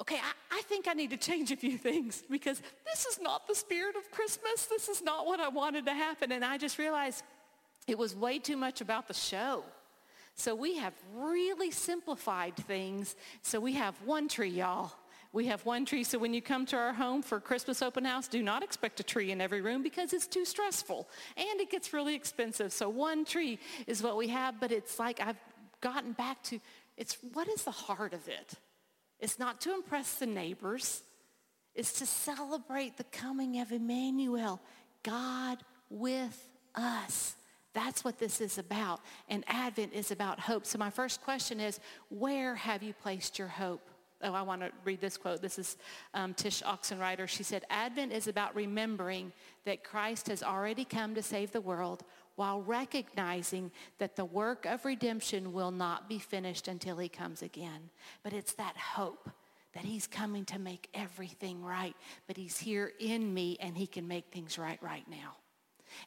okay, 0.00 0.16
I, 0.16 0.58
I 0.58 0.62
think 0.62 0.88
I 0.88 0.94
need 0.94 1.10
to 1.10 1.18
change 1.18 1.50
a 1.50 1.56
few 1.56 1.76
things 1.76 2.22
because 2.30 2.62
this 2.86 3.06
is 3.06 3.20
not 3.20 3.46
the 3.46 3.54
spirit 3.54 3.96
of 3.96 4.10
Christmas. 4.10 4.66
This 4.66 4.88
is 4.88 5.02
not 5.02 5.26
what 5.26 5.40
I 5.40 5.48
wanted 5.48 5.84
to 5.86 5.94
happen. 5.94 6.32
And 6.32 6.44
I 6.44 6.56
just 6.56 6.78
realized 6.78 7.24
it 7.86 7.98
was 7.98 8.14
way 8.14 8.38
too 8.38 8.56
much 8.56 8.80
about 8.80 9.08
the 9.08 9.14
show. 9.14 9.64
So 10.34 10.54
we 10.54 10.78
have 10.78 10.94
really 11.14 11.70
simplified 11.70 12.56
things. 12.56 13.14
So 13.42 13.60
we 13.60 13.74
have 13.74 13.94
one 14.04 14.28
tree, 14.28 14.48
y'all. 14.48 14.92
We 15.32 15.46
have 15.46 15.64
one 15.64 15.84
tree. 15.84 16.02
So 16.02 16.18
when 16.18 16.34
you 16.34 16.42
come 16.42 16.66
to 16.66 16.76
our 16.76 16.92
home 16.92 17.22
for 17.22 17.38
Christmas 17.38 17.82
open 17.82 18.04
house, 18.04 18.26
do 18.26 18.42
not 18.42 18.62
expect 18.64 18.98
a 18.98 19.04
tree 19.04 19.30
in 19.30 19.40
every 19.40 19.60
room 19.60 19.82
because 19.82 20.12
it's 20.12 20.26
too 20.26 20.44
stressful 20.44 21.08
and 21.36 21.60
it 21.60 21.70
gets 21.70 21.92
really 21.92 22.14
expensive. 22.14 22.72
So 22.72 22.88
one 22.88 23.24
tree 23.24 23.60
is 23.86 24.02
what 24.02 24.16
we 24.16 24.28
have, 24.28 24.58
but 24.58 24.72
it's 24.72 24.98
like 24.98 25.20
I've 25.20 25.38
gotten 25.80 26.12
back 26.12 26.42
to, 26.44 26.58
it's 26.96 27.16
what 27.32 27.48
is 27.48 27.62
the 27.62 27.70
heart 27.70 28.12
of 28.12 28.26
it? 28.28 28.54
It's 29.20 29.38
not 29.38 29.60
to 29.62 29.74
impress 29.74 30.14
the 30.14 30.26
neighbors. 30.26 31.02
It's 31.74 31.92
to 32.00 32.06
celebrate 32.06 32.96
the 32.96 33.04
coming 33.04 33.60
of 33.60 33.70
Emmanuel, 33.70 34.60
God 35.04 35.58
with 35.88 36.48
us. 36.74 37.36
That's 37.72 38.02
what 38.04 38.18
this 38.18 38.40
is 38.40 38.58
about. 38.58 39.00
And 39.28 39.44
Advent 39.46 39.92
is 39.92 40.10
about 40.10 40.40
hope. 40.40 40.66
So 40.66 40.78
my 40.78 40.90
first 40.90 41.22
question 41.22 41.60
is, 41.60 41.78
where 42.08 42.54
have 42.56 42.82
you 42.82 42.92
placed 42.92 43.38
your 43.38 43.48
hope? 43.48 43.88
Oh, 44.22 44.34
I 44.34 44.42
want 44.42 44.60
to 44.60 44.70
read 44.84 45.00
this 45.00 45.16
quote. 45.16 45.40
This 45.40 45.58
is 45.58 45.78
um, 46.12 46.34
Tsh 46.34 46.62
Oxenreider. 46.62 47.26
She 47.26 47.42
said, 47.42 47.64
Advent 47.70 48.12
is 48.12 48.28
about 48.28 48.54
remembering 48.54 49.32
that 49.64 49.82
Christ 49.82 50.26
has 50.28 50.42
already 50.42 50.84
come 50.84 51.14
to 51.14 51.22
save 51.22 51.52
the 51.52 51.60
world 51.60 52.02
while 52.36 52.60
recognizing 52.60 53.70
that 53.98 54.16
the 54.16 54.24
work 54.24 54.66
of 54.66 54.84
redemption 54.84 55.52
will 55.52 55.70
not 55.70 56.08
be 56.08 56.18
finished 56.18 56.68
until 56.68 56.98
he 56.98 57.08
comes 57.08 57.40
again. 57.40 57.90
But 58.22 58.32
it's 58.34 58.52
that 58.54 58.76
hope 58.76 59.30
that 59.74 59.84
he's 59.84 60.06
coming 60.06 60.44
to 60.46 60.58
make 60.58 60.88
everything 60.92 61.62
right, 61.62 61.94
but 62.26 62.36
he's 62.36 62.58
here 62.58 62.92
in 62.98 63.32
me 63.32 63.56
and 63.60 63.76
he 63.76 63.86
can 63.86 64.06
make 64.06 64.26
things 64.32 64.58
right 64.58 64.82
right 64.82 65.08
now. 65.08 65.36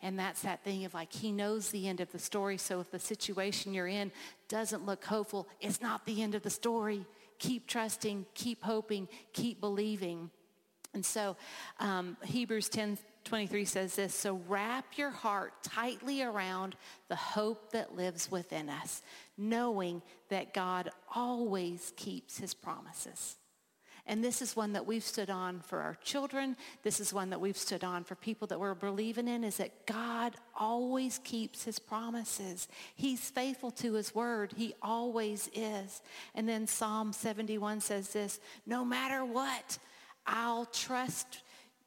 And 0.01 0.17
that's 0.17 0.41
that 0.41 0.63
thing 0.63 0.85
of 0.85 0.93
like, 0.93 1.11
he 1.11 1.31
knows 1.31 1.69
the 1.69 1.87
end 1.87 1.99
of 2.01 2.11
the 2.11 2.19
story. 2.19 2.57
So 2.57 2.79
if 2.79 2.91
the 2.91 2.99
situation 2.99 3.73
you're 3.73 3.87
in 3.87 4.11
doesn't 4.47 4.85
look 4.85 5.05
hopeful, 5.05 5.47
it's 5.61 5.81
not 5.81 6.05
the 6.05 6.21
end 6.21 6.35
of 6.35 6.43
the 6.43 6.49
story. 6.49 7.05
Keep 7.39 7.67
trusting, 7.67 8.25
keep 8.33 8.63
hoping, 8.63 9.07
keep 9.33 9.59
believing. 9.59 10.29
And 10.93 11.05
so 11.05 11.35
um, 11.79 12.17
Hebrews 12.23 12.69
10 12.69 12.97
23 13.23 13.65
says 13.65 13.95
this, 13.95 14.13
so 14.13 14.41
wrap 14.47 14.97
your 14.97 15.09
heart 15.09 15.53
tightly 15.63 16.21
around 16.21 16.75
the 17.07 17.15
hope 17.15 17.71
that 17.71 17.95
lives 17.95 18.29
within 18.29 18.69
us, 18.69 19.01
knowing 19.37 20.01
that 20.29 20.53
God 20.53 20.89
always 21.15 21.93
keeps 21.95 22.37
his 22.37 22.53
promises. 22.53 23.37
And 24.05 24.21
this 24.21 24.41
is 24.41 24.55
one 24.55 24.73
that 24.73 24.85
we've 24.85 25.03
stood 25.03 25.29
on 25.29 25.61
for 25.61 25.79
our 25.79 25.95
children. 26.03 26.57
This 26.83 26.99
is 26.99 27.13
one 27.13 27.29
that 27.29 27.39
we've 27.39 27.57
stood 27.57 27.85
on 27.85 28.03
for 28.03 28.15
people 28.15 28.47
that 28.47 28.59
we're 28.59 28.75
believing 28.75 29.29
in 29.29 29.45
is 29.45 29.57
that 29.57 29.85
God 29.85 30.35
always 30.59 31.19
keeps 31.23 31.63
his 31.63 31.79
promises. 31.79 32.67
He's 32.95 33.29
faithful 33.29 33.71
to 33.71 33.93
his 33.93 34.13
word. 34.13 34.53
He 34.57 34.73
always 34.81 35.49
is. 35.53 36.01
And 36.35 36.49
then 36.49 36.67
Psalm 36.67 37.13
71 37.13 37.79
says 37.79 38.09
this, 38.09 38.41
no 38.65 38.83
matter 38.83 39.23
what, 39.23 39.77
I'll 40.27 40.65
trust 40.65 41.41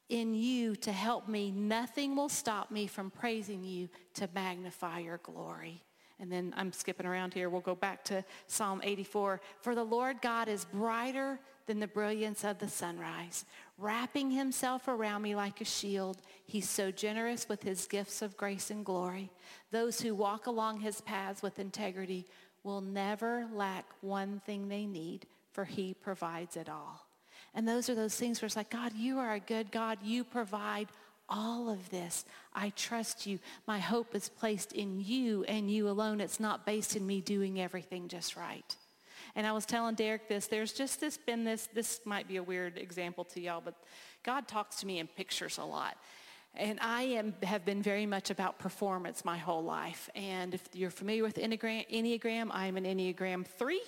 in 0.09 0.33
you 0.33 0.75
to 0.77 0.91
help 0.91 1.27
me. 1.27 1.51
Nothing 1.51 2.15
will 2.15 2.29
stop 2.29 2.71
me 2.71 2.87
from 2.87 3.11
praising 3.11 3.63
you 3.63 3.89
to 4.15 4.27
magnify 4.33 4.99
your 4.99 5.17
glory. 5.17 5.83
And 6.19 6.31
then 6.31 6.51
I'm 6.57 6.73
skipping 6.73 7.05
around 7.05 7.35
here. 7.35 7.47
We'll 7.47 7.61
go 7.61 7.75
back 7.75 8.03
to 8.05 8.23
Psalm 8.47 8.81
84. 8.83 9.39
For 9.61 9.75
the 9.75 9.83
Lord 9.83 10.19
God 10.21 10.47
is 10.47 10.65
brighter 10.65 11.39
than 11.67 11.79
the 11.79 11.87
brilliance 11.87 12.43
of 12.43 12.57
the 12.57 12.67
sunrise, 12.67 13.45
wrapping 13.77 14.31
himself 14.31 14.87
around 14.87 15.21
me 15.21 15.35
like 15.35 15.61
a 15.61 15.65
shield. 15.65 16.17
He's 16.45 16.69
so 16.69 16.89
generous 16.89 17.47
with 17.47 17.61
his 17.61 17.85
gifts 17.85 18.21
of 18.21 18.37
grace 18.37 18.71
and 18.71 18.83
glory. 18.83 19.29
Those 19.71 20.01
who 20.01 20.15
walk 20.15 20.47
along 20.47 20.79
his 20.79 21.01
paths 21.01 21.43
with 21.43 21.59
integrity 21.59 22.25
will 22.63 22.81
never 22.81 23.45
lack 23.53 23.85
one 24.01 24.41
thing 24.45 24.67
they 24.67 24.85
need, 24.85 25.27
for 25.51 25.65
he 25.65 25.93
provides 25.93 26.57
it 26.57 26.69
all. 26.69 27.05
And 27.53 27.67
those 27.67 27.89
are 27.89 27.95
those 27.95 28.15
things 28.15 28.41
where 28.41 28.47
it's 28.47 28.55
like, 28.55 28.69
God, 28.69 28.93
you 28.93 29.19
are 29.19 29.33
a 29.33 29.39
good 29.39 29.71
God. 29.71 29.99
You 30.03 30.23
provide 30.23 30.87
all 31.29 31.69
of 31.69 31.89
this. 31.89 32.25
I 32.53 32.69
trust 32.71 33.25
you. 33.25 33.39
My 33.67 33.79
hope 33.79 34.15
is 34.15 34.29
placed 34.29 34.73
in 34.73 34.99
you 34.99 35.43
and 35.45 35.69
you 35.69 35.89
alone. 35.89 36.21
It's 36.21 36.39
not 36.39 36.65
based 36.65 36.95
in 36.95 37.05
me 37.05 37.21
doing 37.21 37.59
everything 37.59 38.07
just 38.07 38.35
right. 38.35 38.75
And 39.35 39.45
I 39.45 39.51
was 39.51 39.65
telling 39.65 39.95
Derek 39.95 40.27
this, 40.27 40.47
there's 40.47 40.73
just 40.73 40.99
this 40.99 41.17
been 41.17 41.43
this, 41.43 41.67
this 41.73 42.01
might 42.05 42.27
be 42.27 42.37
a 42.37 42.43
weird 42.43 42.77
example 42.77 43.23
to 43.25 43.41
y'all, 43.41 43.61
but 43.63 43.75
God 44.23 44.47
talks 44.47 44.77
to 44.77 44.87
me 44.87 44.99
in 44.99 45.07
pictures 45.07 45.57
a 45.57 45.63
lot. 45.63 45.97
And 46.55 46.79
I 46.81 47.03
am, 47.03 47.35
have 47.43 47.65
been 47.65 47.83
very 47.83 48.05
much 48.05 48.31
about 48.31 48.57
performance 48.57 49.23
my 49.23 49.37
whole 49.37 49.63
life. 49.63 50.09
And 50.15 50.53
if 50.55 50.61
you're 50.73 50.89
familiar 50.89 51.23
with 51.23 51.35
Enneagram, 51.35 51.85
Enneagram 51.91 52.49
I'm 52.51 52.77
an 52.77 52.85
Enneagram 52.85 53.45
3. 53.45 53.81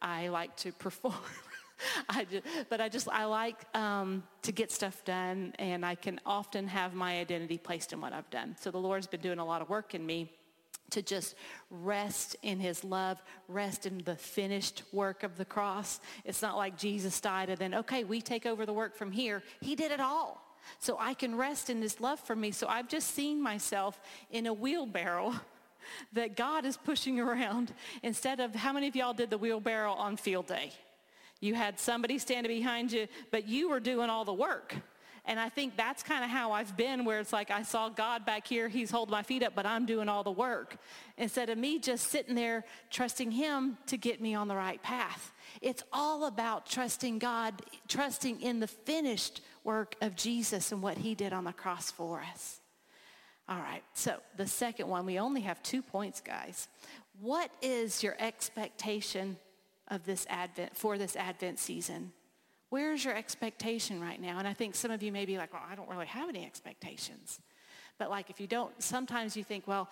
I 0.00 0.28
like 0.28 0.56
to 0.56 0.72
perform. 0.72 1.14
I 2.08 2.24
just, 2.24 2.44
but 2.68 2.80
I 2.80 2.88
just, 2.88 3.08
I 3.08 3.26
like 3.26 3.56
um, 3.76 4.22
to 4.42 4.52
get 4.52 4.72
stuff 4.72 5.04
done, 5.04 5.54
and 5.58 5.84
I 5.84 5.94
can 5.94 6.20
often 6.24 6.66
have 6.68 6.94
my 6.94 7.20
identity 7.20 7.58
placed 7.58 7.92
in 7.92 8.00
what 8.00 8.12
I've 8.12 8.28
done. 8.30 8.56
So 8.58 8.70
the 8.70 8.78
Lord's 8.78 9.06
been 9.06 9.20
doing 9.20 9.38
a 9.38 9.44
lot 9.44 9.62
of 9.62 9.68
work 9.68 9.94
in 9.94 10.04
me 10.04 10.32
to 10.90 11.02
just 11.02 11.34
rest 11.70 12.36
in 12.42 12.60
his 12.60 12.84
love, 12.84 13.22
rest 13.48 13.86
in 13.86 13.98
the 14.04 14.16
finished 14.16 14.82
work 14.92 15.22
of 15.22 15.36
the 15.36 15.44
cross. 15.44 16.00
It's 16.24 16.42
not 16.42 16.56
like 16.56 16.78
Jesus 16.78 17.20
died 17.20 17.50
and 17.50 17.58
then, 17.58 17.74
okay, 17.74 18.04
we 18.04 18.20
take 18.20 18.46
over 18.46 18.66
the 18.66 18.72
work 18.72 18.96
from 18.96 19.12
here. 19.12 19.42
He 19.60 19.74
did 19.74 19.90
it 19.90 20.00
all. 20.00 20.42
So 20.78 20.96
I 20.98 21.14
can 21.14 21.36
rest 21.36 21.70
in 21.70 21.80
his 21.80 22.00
love 22.00 22.20
for 22.20 22.34
me. 22.34 22.50
So 22.50 22.66
I've 22.66 22.88
just 22.88 23.14
seen 23.14 23.42
myself 23.42 24.00
in 24.30 24.46
a 24.46 24.52
wheelbarrow 24.52 25.34
that 26.12 26.36
God 26.36 26.64
is 26.64 26.76
pushing 26.76 27.20
around 27.20 27.72
instead 28.02 28.40
of 28.40 28.54
how 28.54 28.72
many 28.72 28.88
of 28.88 28.96
y'all 28.96 29.14
did 29.14 29.30
the 29.30 29.38
wheelbarrow 29.38 29.92
on 29.92 30.16
field 30.16 30.46
day? 30.46 30.72
You 31.40 31.54
had 31.54 31.78
somebody 31.78 32.18
standing 32.18 32.50
behind 32.50 32.92
you, 32.92 33.08
but 33.30 33.46
you 33.46 33.68
were 33.68 33.80
doing 33.80 34.08
all 34.08 34.24
the 34.24 34.32
work. 34.32 34.74
And 35.26 35.40
I 35.40 35.48
think 35.48 35.76
that's 35.76 36.04
kind 36.04 36.22
of 36.22 36.30
how 36.30 36.52
I've 36.52 36.76
been 36.76 37.04
where 37.04 37.18
it's 37.18 37.32
like 37.32 37.50
I 37.50 37.62
saw 37.62 37.88
God 37.88 38.24
back 38.24 38.46
here, 38.46 38.68
he's 38.68 38.92
holding 38.92 39.10
my 39.10 39.24
feet 39.24 39.42
up, 39.42 39.54
but 39.56 39.66
I'm 39.66 39.84
doing 39.84 40.08
all 40.08 40.22
the 40.22 40.30
work. 40.30 40.76
Instead 41.18 41.50
of 41.50 41.58
me 41.58 41.80
just 41.80 42.10
sitting 42.10 42.36
there 42.36 42.64
trusting 42.90 43.32
him 43.32 43.76
to 43.86 43.96
get 43.96 44.20
me 44.20 44.34
on 44.34 44.46
the 44.46 44.54
right 44.54 44.80
path. 44.82 45.32
It's 45.60 45.82
all 45.92 46.26
about 46.26 46.66
trusting 46.66 47.18
God, 47.18 47.60
trusting 47.88 48.40
in 48.40 48.60
the 48.60 48.68
finished 48.68 49.40
work 49.64 49.96
of 50.00 50.14
Jesus 50.14 50.70
and 50.70 50.80
what 50.80 50.98
he 50.98 51.16
did 51.16 51.32
on 51.32 51.42
the 51.42 51.52
cross 51.52 51.90
for 51.90 52.22
us. 52.32 52.60
All 53.48 53.58
right, 53.58 53.82
so 53.94 54.16
the 54.36 54.46
second 54.46 54.88
one, 54.88 55.06
we 55.06 55.18
only 55.18 55.40
have 55.42 55.62
two 55.62 55.82
points, 55.82 56.20
guys. 56.20 56.68
What 57.20 57.50
is 57.62 58.02
your 58.02 58.16
expectation 58.18 59.38
of 59.88 60.04
this 60.04 60.26
Advent, 60.28 60.76
for 60.76 60.98
this 60.98 61.16
Advent 61.16 61.58
season? 61.58 62.12
Where's 62.68 63.04
your 63.04 63.16
expectation 63.16 64.00
right 64.00 64.20
now? 64.20 64.38
And 64.38 64.48
I 64.48 64.52
think 64.52 64.74
some 64.74 64.90
of 64.90 65.02
you 65.02 65.12
may 65.12 65.24
be 65.24 65.38
like, 65.38 65.52
well, 65.52 65.62
I 65.70 65.74
don't 65.74 65.88
really 65.88 66.06
have 66.06 66.28
any 66.28 66.44
expectations. 66.44 67.40
But 67.98 68.10
like 68.10 68.28
if 68.28 68.40
you 68.40 68.46
don't, 68.46 68.70
sometimes 68.82 69.36
you 69.36 69.44
think, 69.44 69.66
well, 69.66 69.88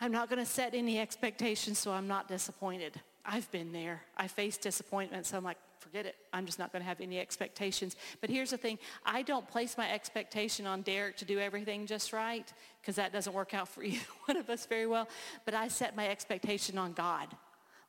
I'm 0.00 0.12
not 0.12 0.28
going 0.28 0.38
to 0.38 0.50
set 0.50 0.74
any 0.74 1.00
expectations 1.00 1.78
so 1.78 1.90
I'm 1.90 2.06
not 2.06 2.28
disappointed. 2.28 3.00
I've 3.24 3.50
been 3.50 3.72
there. 3.72 4.02
I 4.16 4.28
faced 4.28 4.62
disappointment, 4.62 5.26
so 5.26 5.36
I'm 5.36 5.44
like, 5.44 5.58
forget 5.80 6.06
it. 6.06 6.16
I'm 6.32 6.46
just 6.46 6.58
not 6.58 6.72
going 6.72 6.82
to 6.82 6.88
have 6.88 7.00
any 7.00 7.18
expectations. 7.18 7.96
But 8.20 8.30
here's 8.30 8.50
the 8.50 8.56
thing. 8.56 8.78
I 9.04 9.22
don't 9.22 9.46
place 9.46 9.76
my 9.76 9.90
expectation 9.90 10.66
on 10.66 10.82
Derek 10.82 11.16
to 11.18 11.24
do 11.24 11.38
everything 11.38 11.86
just 11.86 12.12
right 12.12 12.50
because 12.80 12.96
that 12.96 13.12
doesn't 13.12 13.32
work 13.32 13.54
out 13.54 13.68
for 13.68 13.82
either 13.84 14.04
one 14.26 14.36
of 14.36 14.48
us 14.50 14.66
very 14.66 14.86
well. 14.86 15.08
But 15.44 15.54
I 15.54 15.68
set 15.68 15.96
my 15.96 16.08
expectation 16.08 16.78
on 16.78 16.92
God 16.92 17.28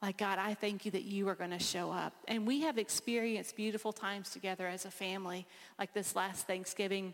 like, 0.02 0.18
God, 0.18 0.40
I 0.40 0.54
thank 0.54 0.86
you 0.86 0.92
that 0.92 1.04
you 1.04 1.28
are 1.28 1.36
going 1.36 1.52
to 1.52 1.60
show 1.60 1.92
up. 1.92 2.14
And 2.28 2.48
we 2.48 2.62
have 2.62 2.78
experienced 2.78 3.56
beautiful 3.56 3.92
times 3.92 4.30
together 4.30 4.66
as 4.66 4.86
a 4.86 4.92
family. 4.92 5.46
Like 5.78 5.94
this 5.94 6.16
last 6.16 6.48
Thanksgiving, 6.48 7.14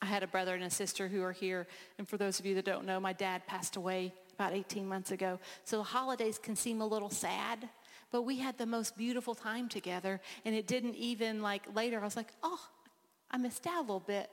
I 0.00 0.06
had 0.06 0.22
a 0.22 0.28
brother 0.28 0.54
and 0.54 0.62
a 0.62 0.70
sister 0.70 1.08
who 1.08 1.22
are 1.22 1.32
here. 1.32 1.66
And 1.98 2.08
for 2.08 2.16
those 2.16 2.38
of 2.38 2.46
you 2.46 2.54
that 2.54 2.64
don't 2.64 2.86
know, 2.86 3.00
my 3.00 3.12
dad 3.12 3.46
passed 3.48 3.74
away 3.74 4.12
about 4.34 4.52
18 4.52 4.86
months 4.86 5.10
ago. 5.10 5.40
So 5.64 5.78
the 5.78 5.82
holidays 5.82 6.38
can 6.38 6.54
seem 6.54 6.80
a 6.80 6.86
little 6.86 7.10
sad. 7.10 7.68
But 8.12 8.22
we 8.22 8.38
had 8.38 8.56
the 8.56 8.66
most 8.66 8.96
beautiful 8.96 9.34
time 9.34 9.68
together. 9.68 10.20
And 10.44 10.54
it 10.54 10.68
didn't 10.68 10.94
even 10.94 11.42
like 11.42 11.62
later, 11.74 12.00
I 12.00 12.04
was 12.04 12.16
like, 12.16 12.32
oh, 12.44 12.60
I 13.32 13.36
missed 13.36 13.66
out 13.66 13.78
a 13.78 13.80
little 13.80 14.00
bit. 14.00 14.30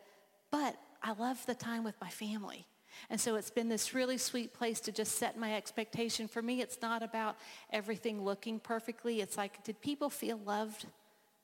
But 0.52 0.76
I 1.02 1.14
love 1.14 1.44
the 1.48 1.56
time 1.56 1.84
with 1.84 1.96
my 2.00 2.10
family. 2.10 2.68
And 3.10 3.20
so 3.20 3.36
it's 3.36 3.52
been 3.52 3.70
this 3.70 3.94
really 3.94 4.18
sweet 4.18 4.54
place 4.54 4.80
to 4.82 4.92
just 4.92 5.18
set 5.18 5.38
my 5.38 5.56
expectation. 5.56 6.28
For 6.28 6.42
me, 6.42 6.62
it's 6.62 6.82
not 6.82 7.04
about 7.04 7.38
everything 7.72 8.24
looking 8.24 8.60
perfectly. 8.60 9.22
It's 9.22 9.38
like, 9.38 9.64
did 9.64 9.82
people 9.82 10.10
feel 10.10 10.38
loved? 10.46 10.86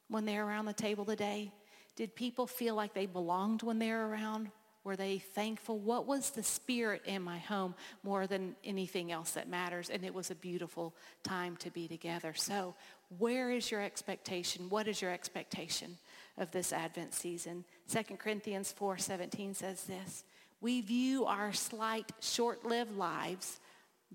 when 0.07 0.25
they're 0.25 0.45
around 0.45 0.65
the 0.65 0.73
table 0.73 1.05
today? 1.05 1.51
Did 1.95 2.15
people 2.15 2.47
feel 2.47 2.75
like 2.75 2.93
they 2.93 3.05
belonged 3.05 3.63
when 3.63 3.79
they're 3.79 4.07
around? 4.07 4.51
Were 4.83 4.95
they 4.95 5.17
thankful? 5.17 5.79
What 5.79 6.05
was 6.05 6.29
the 6.29 6.43
spirit 6.43 7.01
in 7.05 7.23
my 7.23 7.39
home 7.39 7.73
more 8.03 8.27
than 8.27 8.55
anything 8.63 9.11
else 9.11 9.31
that 9.31 9.49
matters? 9.49 9.89
And 9.89 10.03
it 10.03 10.13
was 10.13 10.29
a 10.29 10.35
beautiful 10.35 10.93
time 11.23 11.55
to 11.57 11.71
be 11.71 11.87
together. 11.87 12.33
So 12.35 12.75
where 13.17 13.49
is 13.49 13.71
your 13.71 13.81
expectation? 13.81 14.69
What 14.69 14.87
is 14.87 15.01
your 15.01 15.11
expectation 15.11 15.97
of 16.37 16.51
this 16.51 16.71
Advent 16.71 17.15
season? 17.15 17.65
2 17.89 18.17
Corinthians 18.17 18.75
4.17 18.79 19.55
says 19.55 19.83
this, 19.85 20.23
we 20.65 20.81
view 20.81 21.25
our 21.25 21.53
slight, 21.53 22.12
short-lived 22.19 22.98
lives, 22.98 23.60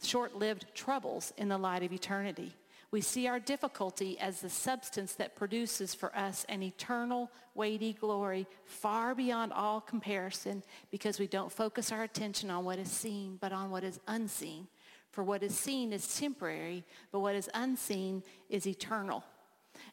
short-lived 0.02 0.64
troubles 0.74 1.32
in 1.36 1.48
the 1.48 1.56
light 1.56 1.84
of 1.84 1.92
eternity. 1.92 2.52
We 2.90 3.02
see 3.02 3.28
our 3.28 3.38
difficulty 3.38 4.18
as 4.18 4.40
the 4.40 4.50
substance 4.50 5.12
that 5.12 5.36
produces 5.36 5.94
for 5.94 6.10
us 6.16 6.44
an 6.48 6.64
eternal, 6.64 7.30
weighty 7.54 7.92
glory 7.92 8.48
far 8.64 9.14
beyond 9.14 9.52
all 9.52 9.80
comparison 9.80 10.64
because 10.90 11.20
we 11.20 11.28
don't 11.28 11.52
focus 11.52 11.92
our 11.92 12.02
attention 12.02 12.50
on 12.50 12.64
what 12.64 12.80
is 12.80 12.90
seen, 12.90 13.38
but 13.40 13.52
on 13.52 13.70
what 13.70 13.84
is 13.84 14.00
unseen. 14.08 14.66
For 15.12 15.22
what 15.22 15.44
is 15.44 15.56
seen 15.56 15.92
is 15.92 16.18
temporary, 16.18 16.82
but 17.12 17.20
what 17.20 17.36
is 17.36 17.48
unseen 17.54 18.24
is 18.48 18.66
eternal. 18.66 19.22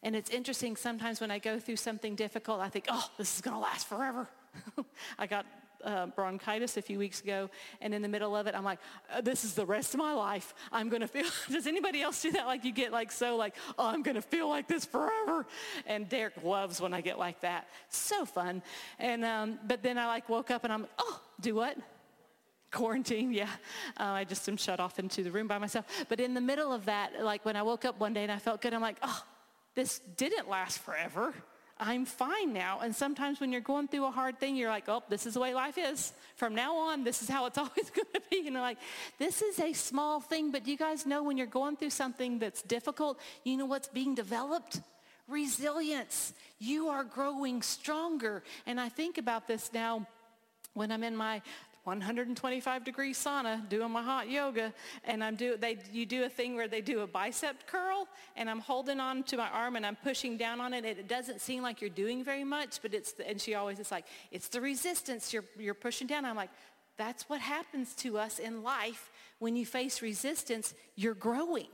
And 0.01 0.15
it's 0.15 0.31
interesting 0.31 0.75
sometimes 0.75 1.21
when 1.21 1.29
I 1.29 1.37
go 1.37 1.59
through 1.59 1.75
something 1.75 2.15
difficult, 2.15 2.61
I 2.61 2.69
think, 2.69 2.85
oh, 2.89 3.11
this 3.19 3.35
is 3.35 3.41
going 3.41 3.53
to 3.53 3.61
last 3.61 3.87
forever. 3.87 4.27
I 5.19 5.27
got 5.27 5.45
uh, 5.83 6.07
bronchitis 6.07 6.77
a 6.77 6.81
few 6.81 6.99
weeks 6.99 7.21
ago, 7.21 7.49
and 7.81 7.93
in 7.93 8.01
the 8.01 8.07
middle 8.07 8.35
of 8.35 8.47
it, 8.47 8.55
I'm 8.55 8.63
like, 8.63 8.79
uh, 9.13 9.21
this 9.21 9.43
is 9.43 9.53
the 9.53 9.65
rest 9.65 9.93
of 9.93 9.99
my 9.99 10.13
life. 10.13 10.53
I'm 10.71 10.89
going 10.89 11.01
to 11.01 11.07
feel, 11.07 11.25
does 11.49 11.67
anybody 11.67 12.01
else 12.01 12.21
do 12.21 12.31
that? 12.31 12.45
Like 12.45 12.63
you 12.65 12.71
get 12.71 12.91
like 12.91 13.11
so 13.11 13.35
like, 13.35 13.55
oh, 13.77 13.87
I'm 13.87 14.03
going 14.03 14.15
to 14.15 14.21
feel 14.21 14.49
like 14.49 14.67
this 14.67 14.85
forever. 14.85 15.45
And 15.85 16.07
Derek 16.09 16.43
loves 16.43 16.81
when 16.81 16.93
I 16.93 17.01
get 17.01 17.19
like 17.19 17.41
that. 17.41 17.67
So 17.89 18.25
fun. 18.25 18.61
And, 18.99 19.23
um, 19.25 19.59
but 19.67 19.83
then 19.83 19.97
I 19.97 20.07
like 20.07 20.29
woke 20.29 20.51
up 20.51 20.63
and 20.63 20.73
I'm, 20.73 20.81
like, 20.81 20.91
oh, 20.99 21.21
do 21.39 21.55
what? 21.55 21.77
quarantine 22.69 23.31
yeah 23.31 23.49
uh, 23.97 24.03
i 24.03 24.25
just 24.25 24.47
am 24.49 24.57
shut 24.57 24.79
off 24.79 24.99
into 24.99 25.23
the 25.23 25.31
room 25.31 25.47
by 25.47 25.57
myself 25.57 25.85
but 26.09 26.19
in 26.19 26.33
the 26.33 26.41
middle 26.41 26.73
of 26.73 26.83
that 26.83 27.23
like 27.23 27.45
when 27.45 27.55
i 27.55 27.63
woke 27.63 27.85
up 27.85 27.97
one 27.97 28.13
day 28.13 28.23
and 28.23 28.31
i 28.31 28.37
felt 28.37 28.61
good 28.61 28.73
i'm 28.73 28.81
like 28.81 28.97
oh 29.01 29.23
this 29.73 29.99
didn't 30.17 30.49
last 30.49 30.79
forever 30.79 31.33
I'm 31.79 32.05
fine 32.05 32.53
now. 32.53 32.79
And 32.81 32.95
sometimes 32.95 33.39
when 33.39 33.51
you're 33.51 33.61
going 33.61 33.87
through 33.87 34.05
a 34.05 34.11
hard 34.11 34.39
thing, 34.39 34.55
you're 34.55 34.69
like, 34.69 34.89
oh, 34.89 35.03
this 35.09 35.25
is 35.25 35.35
the 35.35 35.39
way 35.39 35.53
life 35.53 35.77
is. 35.77 36.13
From 36.35 36.55
now 36.55 36.75
on, 36.75 37.03
this 37.03 37.21
is 37.21 37.29
how 37.29 37.45
it's 37.45 37.57
always 37.57 37.89
going 37.89 38.07
to 38.13 38.21
be. 38.29 38.37
You 38.37 38.51
know, 38.51 38.61
like, 38.61 38.77
this 39.19 39.41
is 39.41 39.59
a 39.59 39.73
small 39.73 40.19
thing, 40.19 40.51
but 40.51 40.67
you 40.67 40.77
guys 40.77 41.05
know 41.05 41.23
when 41.23 41.37
you're 41.37 41.47
going 41.47 41.75
through 41.77 41.91
something 41.91 42.39
that's 42.39 42.61
difficult, 42.61 43.19
you 43.43 43.57
know 43.57 43.65
what's 43.65 43.87
being 43.87 44.15
developed? 44.15 44.81
Resilience. 45.27 46.33
You 46.59 46.87
are 46.87 47.03
growing 47.03 47.61
stronger. 47.61 48.43
And 48.65 48.79
I 48.79 48.89
think 48.89 49.17
about 49.17 49.47
this 49.47 49.71
now 49.73 50.07
when 50.73 50.91
I'm 50.91 51.03
in 51.03 51.15
my 51.15 51.41
125 51.87 52.83
degree 52.83 53.13
sauna 53.13 53.67
doing 53.69 53.89
my 53.89 54.03
hot 54.03 54.29
yoga 54.29 54.73
and 55.05 55.23
I'm 55.23 55.37
do 55.37 55.55
they 55.55 55.77
you 55.89 56.05
do 56.05 56.25
a 56.25 56.29
thing 56.29 56.55
where 56.55 56.67
they 56.67 56.81
do 56.81 56.99
a 56.99 57.07
bicep 57.07 57.65
curl 57.65 58.09
and 58.35 58.49
I'm 58.49 58.59
holding 58.59 58.99
on 58.99 59.23
to 59.23 59.37
my 59.37 59.47
arm 59.47 59.77
and 59.77 59.85
I'm 59.85 59.95
pushing 59.95 60.35
down 60.35 60.59
on 60.59 60.73
it 60.73 60.79
and 60.79 60.85
it 60.85 61.07
doesn't 61.07 61.39
seem 61.39 61.63
like 61.63 61.79
you're 61.79 61.89
doing 61.89 62.25
very 62.25 62.43
much 62.43 62.81
but 62.81 62.93
it's 62.93 63.13
the, 63.13 63.25
and 63.25 63.39
she 63.39 63.55
always 63.55 63.79
is 63.79 63.89
like 63.89 64.03
it's 64.31 64.49
the 64.49 64.59
resistance 64.59 65.31
you're 65.31 65.45
you're 65.57 65.73
pushing 65.73 66.07
down. 66.07 66.25
I'm 66.25 66.35
like 66.35 66.49
that's 66.97 67.29
what 67.29 67.39
happens 67.39 67.93
to 67.95 68.17
us 68.17 68.37
in 68.37 68.63
life 68.63 69.09
when 69.39 69.55
you 69.55 69.65
face 69.65 70.01
resistance 70.01 70.73
you're 70.95 71.13
growing. 71.13 71.69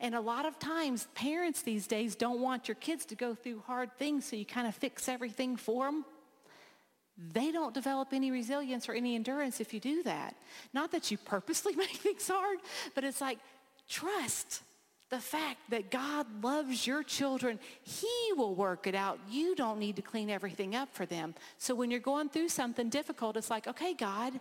And 0.00 0.14
a 0.14 0.20
lot 0.20 0.44
of 0.44 0.58
times 0.58 1.08
parents 1.14 1.62
these 1.62 1.86
days 1.86 2.16
don't 2.16 2.40
want 2.42 2.68
your 2.68 2.74
kids 2.74 3.06
to 3.06 3.14
go 3.14 3.34
through 3.34 3.60
hard 3.60 3.96
things 3.96 4.26
so 4.26 4.36
you 4.36 4.44
kind 4.44 4.66
of 4.66 4.74
fix 4.74 5.08
everything 5.08 5.56
for 5.56 5.86
them 5.86 6.04
they 7.32 7.50
don't 7.50 7.74
develop 7.74 8.12
any 8.12 8.30
resilience 8.30 8.88
or 8.88 8.92
any 8.92 9.16
endurance 9.16 9.60
if 9.60 9.74
you 9.74 9.80
do 9.80 10.02
that. 10.04 10.36
Not 10.72 10.92
that 10.92 11.10
you 11.10 11.18
purposely 11.18 11.74
make 11.76 11.96
things 11.96 12.28
hard, 12.28 12.58
but 12.94 13.04
it's 13.04 13.20
like 13.20 13.38
trust 13.88 14.62
the 15.10 15.18
fact 15.18 15.58
that 15.70 15.90
God 15.90 16.26
loves 16.42 16.86
your 16.86 17.02
children. 17.02 17.58
He 17.82 18.32
will 18.36 18.54
work 18.54 18.86
it 18.86 18.94
out. 18.94 19.18
You 19.28 19.54
don't 19.54 19.78
need 19.78 19.96
to 19.96 20.02
clean 20.02 20.28
everything 20.28 20.76
up 20.76 20.92
for 20.92 21.06
them. 21.06 21.34
So 21.56 21.74
when 21.74 21.90
you're 21.90 22.00
going 22.00 22.28
through 22.28 22.50
something 22.50 22.90
difficult, 22.90 23.36
it's 23.36 23.50
like, 23.50 23.66
okay, 23.66 23.94
God, 23.94 24.38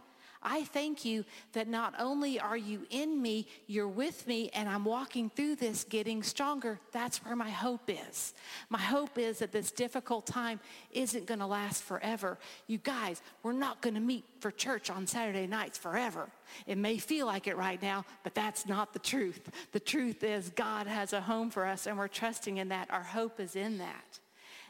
I 0.50 0.64
thank 0.64 1.04
you 1.04 1.26
that 1.52 1.68
not 1.68 1.94
only 2.00 2.40
are 2.40 2.56
you 2.56 2.88
in 2.90 3.22
me, 3.22 3.48
you're 3.68 3.88
with 3.88 4.26
me, 4.28 4.50
and 4.54 4.70
I'm 4.70 4.86
walking 4.86 5.30
through 5.30 5.58
this 5.58 5.84
getting 5.84 6.24
stronger. 6.24 6.80
That's 6.94 7.18
where 7.26 7.36
my 7.36 7.50
hope 7.50 7.90
is. 7.90 8.34
My 8.70 8.80
hope 8.80 9.18
is 9.18 9.40
that 9.40 9.52
this 9.52 9.72
difficult 9.72 10.26
time 10.26 10.62
isn't 10.92 11.26
going 11.26 11.42
to 11.42 11.46
last 11.46 11.84
forever. 11.84 12.38
You 12.66 12.78
guys, 12.78 13.22
we're 13.44 13.52
not 13.52 13.82
going 13.82 13.96
to 13.96 14.00
meet 14.00 14.24
for 14.40 14.50
church 14.50 14.90
on 14.90 15.06
Saturday 15.06 15.48
nights 15.48 15.78
forever. 15.78 16.30
It 16.66 16.78
may 16.78 16.98
feel 16.98 17.26
like 17.26 17.48
it 17.48 17.58
right 17.58 17.82
now, 17.82 18.06
but 18.24 18.34
that's 18.34 18.66
not 18.66 18.94
the 18.94 19.00
truth. 19.00 19.52
The 19.74 19.82
truth 19.82 20.24
is 20.24 20.50
God 20.56 20.88
has 20.88 21.12
a 21.12 21.20
home 21.20 21.50
for 21.50 21.66
us, 21.66 21.88
and 21.88 21.98
we're 21.98 22.08
trusting 22.08 22.56
in 22.56 22.70
that. 22.70 22.90
Our 22.90 23.04
hope 23.04 23.42
is 23.42 23.58
in 23.58 23.80
that. 23.80 24.20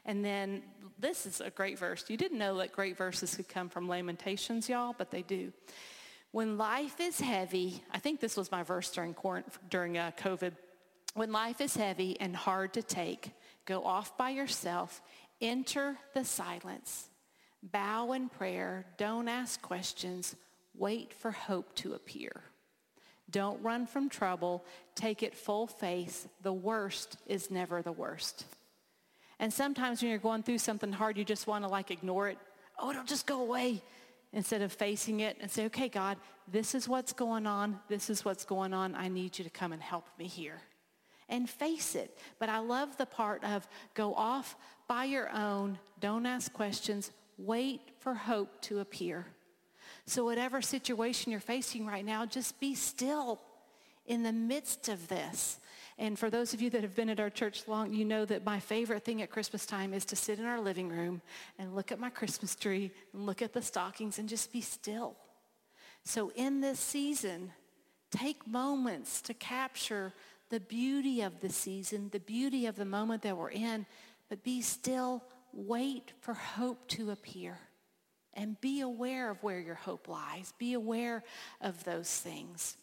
And 0.08 0.26
then 0.26 0.64
this 0.98 1.26
is 1.26 1.42
a 1.42 1.50
great 1.50 1.78
verse. 1.78 2.06
You 2.08 2.18
didn't 2.18 2.40
know 2.40 2.58
that 2.58 2.72
great 2.72 2.98
verses 2.98 3.36
could 3.36 3.50
come 3.50 3.70
from 3.70 3.88
Lamentations, 3.88 4.68
y'all, 4.68 4.96
but 4.98 5.12
they 5.12 5.22
do. 5.22 5.52
When 6.32 6.58
life 6.58 7.00
is 7.00 7.20
heavy, 7.20 7.84
I 7.92 8.00
think 8.00 8.20
this 8.20 8.36
was 8.36 8.52
my 8.52 8.64
verse 8.64 8.90
during, 8.90 9.16
during 9.70 9.98
uh, 9.98 10.12
COVID. 10.18 10.54
When 11.14 11.32
life 11.32 11.62
is 11.62 11.76
heavy 11.76 12.20
and 12.20 12.36
hard 12.36 12.74
to 12.74 12.82
take, 12.82 13.32
go 13.66 13.84
off 13.84 14.18
by 14.18 14.32
yourself, 14.32 15.02
enter 15.42 15.98
the 16.14 16.24
silence, 16.24 17.10
bow 17.62 18.14
in 18.14 18.30
prayer, 18.30 18.86
don't 18.98 19.28
ask 19.28 19.62
questions, 19.62 20.36
wait 20.76 21.14
for 21.14 21.32
hope 21.32 21.76
to 21.76 21.94
appear. 21.94 22.42
Don't 23.30 23.62
run 23.62 23.88
from 23.88 24.10
trouble, 24.10 24.64
take 24.96 25.22
it 25.22 25.36
full 25.36 25.68
face. 25.68 26.28
The 26.44 26.54
worst 26.54 27.18
is 27.26 27.52
never 27.52 27.82
the 27.82 27.92
worst. 27.92 28.46
And 29.40 29.54
sometimes 29.54 30.02
when 30.02 30.10
you're 30.10 30.20
going 30.20 30.44
through 30.44 30.58
something 30.58 30.92
hard, 30.92 31.18
you 31.18 31.24
just 31.24 31.48
want 31.48 31.64
to 31.64 31.70
like 31.70 31.92
ignore 31.92 32.30
it. 32.30 32.38
Oh, 32.80 32.90
it'll 32.90 33.04
just 33.04 33.28
go 33.28 33.42
away 33.42 33.82
instead 34.34 34.62
of 34.62 34.74
facing 34.74 35.20
it 35.20 35.38
and 35.40 35.50
say, 35.50 35.66
okay, 35.66 35.90
God, 35.90 36.18
this 36.48 36.76
is 36.76 36.88
what's 36.88 37.14
going 37.14 37.46
on. 37.46 37.80
This 37.88 38.10
is 38.10 38.26
what's 38.26 38.46
going 38.46 38.74
on. 38.74 38.96
I 38.96 39.08
need 39.08 39.38
you 39.38 39.44
to 39.44 39.50
come 39.50 39.74
and 39.74 39.82
help 39.82 40.08
me 40.18 40.26
here. 40.26 40.62
And 41.30 41.50
face 41.50 41.96
it. 41.96 42.18
But 42.40 42.50
I 42.50 42.60
love 42.60 42.98
the 42.98 43.06
part 43.06 43.44
of 43.44 43.68
go 43.94 44.14
off 44.14 44.56
by 44.88 45.06
your 45.06 45.30
own. 45.32 45.78
Don't 46.00 46.26
ask 46.26 46.52
questions. 46.54 47.12
Wait 47.38 47.82
for 48.00 48.14
hope 48.14 48.62
to 48.62 48.80
appear. 48.80 49.28
So 50.06 50.24
whatever 50.24 50.62
situation 50.62 51.32
you're 51.32 51.42
facing 51.42 51.86
right 51.86 52.06
now, 52.06 52.26
just 52.26 52.60
be 52.60 52.76
still 52.76 53.42
in 54.06 54.24
the 54.24 54.32
midst 54.32 54.88
of 54.88 55.10
this. 55.10 55.60
And 56.00 56.18
for 56.18 56.30
those 56.30 56.54
of 56.54 56.62
you 56.62 56.70
that 56.70 56.84
have 56.84 56.96
been 56.96 57.10
at 57.10 57.20
our 57.20 57.30
church 57.30 57.68
long, 57.68 57.92
you 57.92 58.06
know 58.06 58.24
that 58.26 58.46
my 58.46 58.60
favorite 58.60 59.04
thing 59.04 59.22
at 59.22 59.32
Christmas 59.32 59.66
time 59.66 59.94
is 59.94 60.06
to 60.06 60.16
sit 60.16 60.38
in 60.38 60.46
our 60.46 60.62
living 60.62 60.90
room 60.90 61.22
and 61.58 61.76
look 61.76 61.92
at 61.92 62.00
my 62.00 62.12
Christmas 62.12 62.56
tree 62.56 62.92
and 63.14 63.26
look 63.26 63.42
at 63.42 63.54
the 63.54 63.62
stockings 63.62 64.20
and 64.20 64.30
just 64.30 64.54
be 64.54 64.62
still. 64.62 65.16
So 66.04 66.32
in 66.36 66.62
this 66.62 66.80
season, 66.80 67.52
take 68.12 68.46
moments 68.48 69.22
to 69.24 69.34
capture 69.34 70.14
the 70.50 70.60
beauty 70.60 71.22
of 71.22 71.42
the 71.42 71.50
season, 71.50 72.10
the 72.12 72.20
beauty 72.20 72.68
of 72.68 72.76
the 72.76 72.86
moment 72.86 73.24
that 73.24 73.36
we're 73.36 73.50
in, 73.50 73.86
but 74.30 74.44
be 74.44 74.62
still, 74.62 75.24
wait 75.52 76.14
for 76.22 76.36
hope 76.36 76.88
to 76.90 77.10
appear. 77.10 77.58
And 78.34 78.60
be 78.62 78.82
aware 78.82 79.32
of 79.32 79.42
where 79.42 79.60
your 79.60 79.76
hope 79.76 80.08
lies. 80.08 80.54
Be 80.60 80.74
aware 80.74 81.24
of 81.60 81.84
those 81.86 82.10
things. 82.10 82.78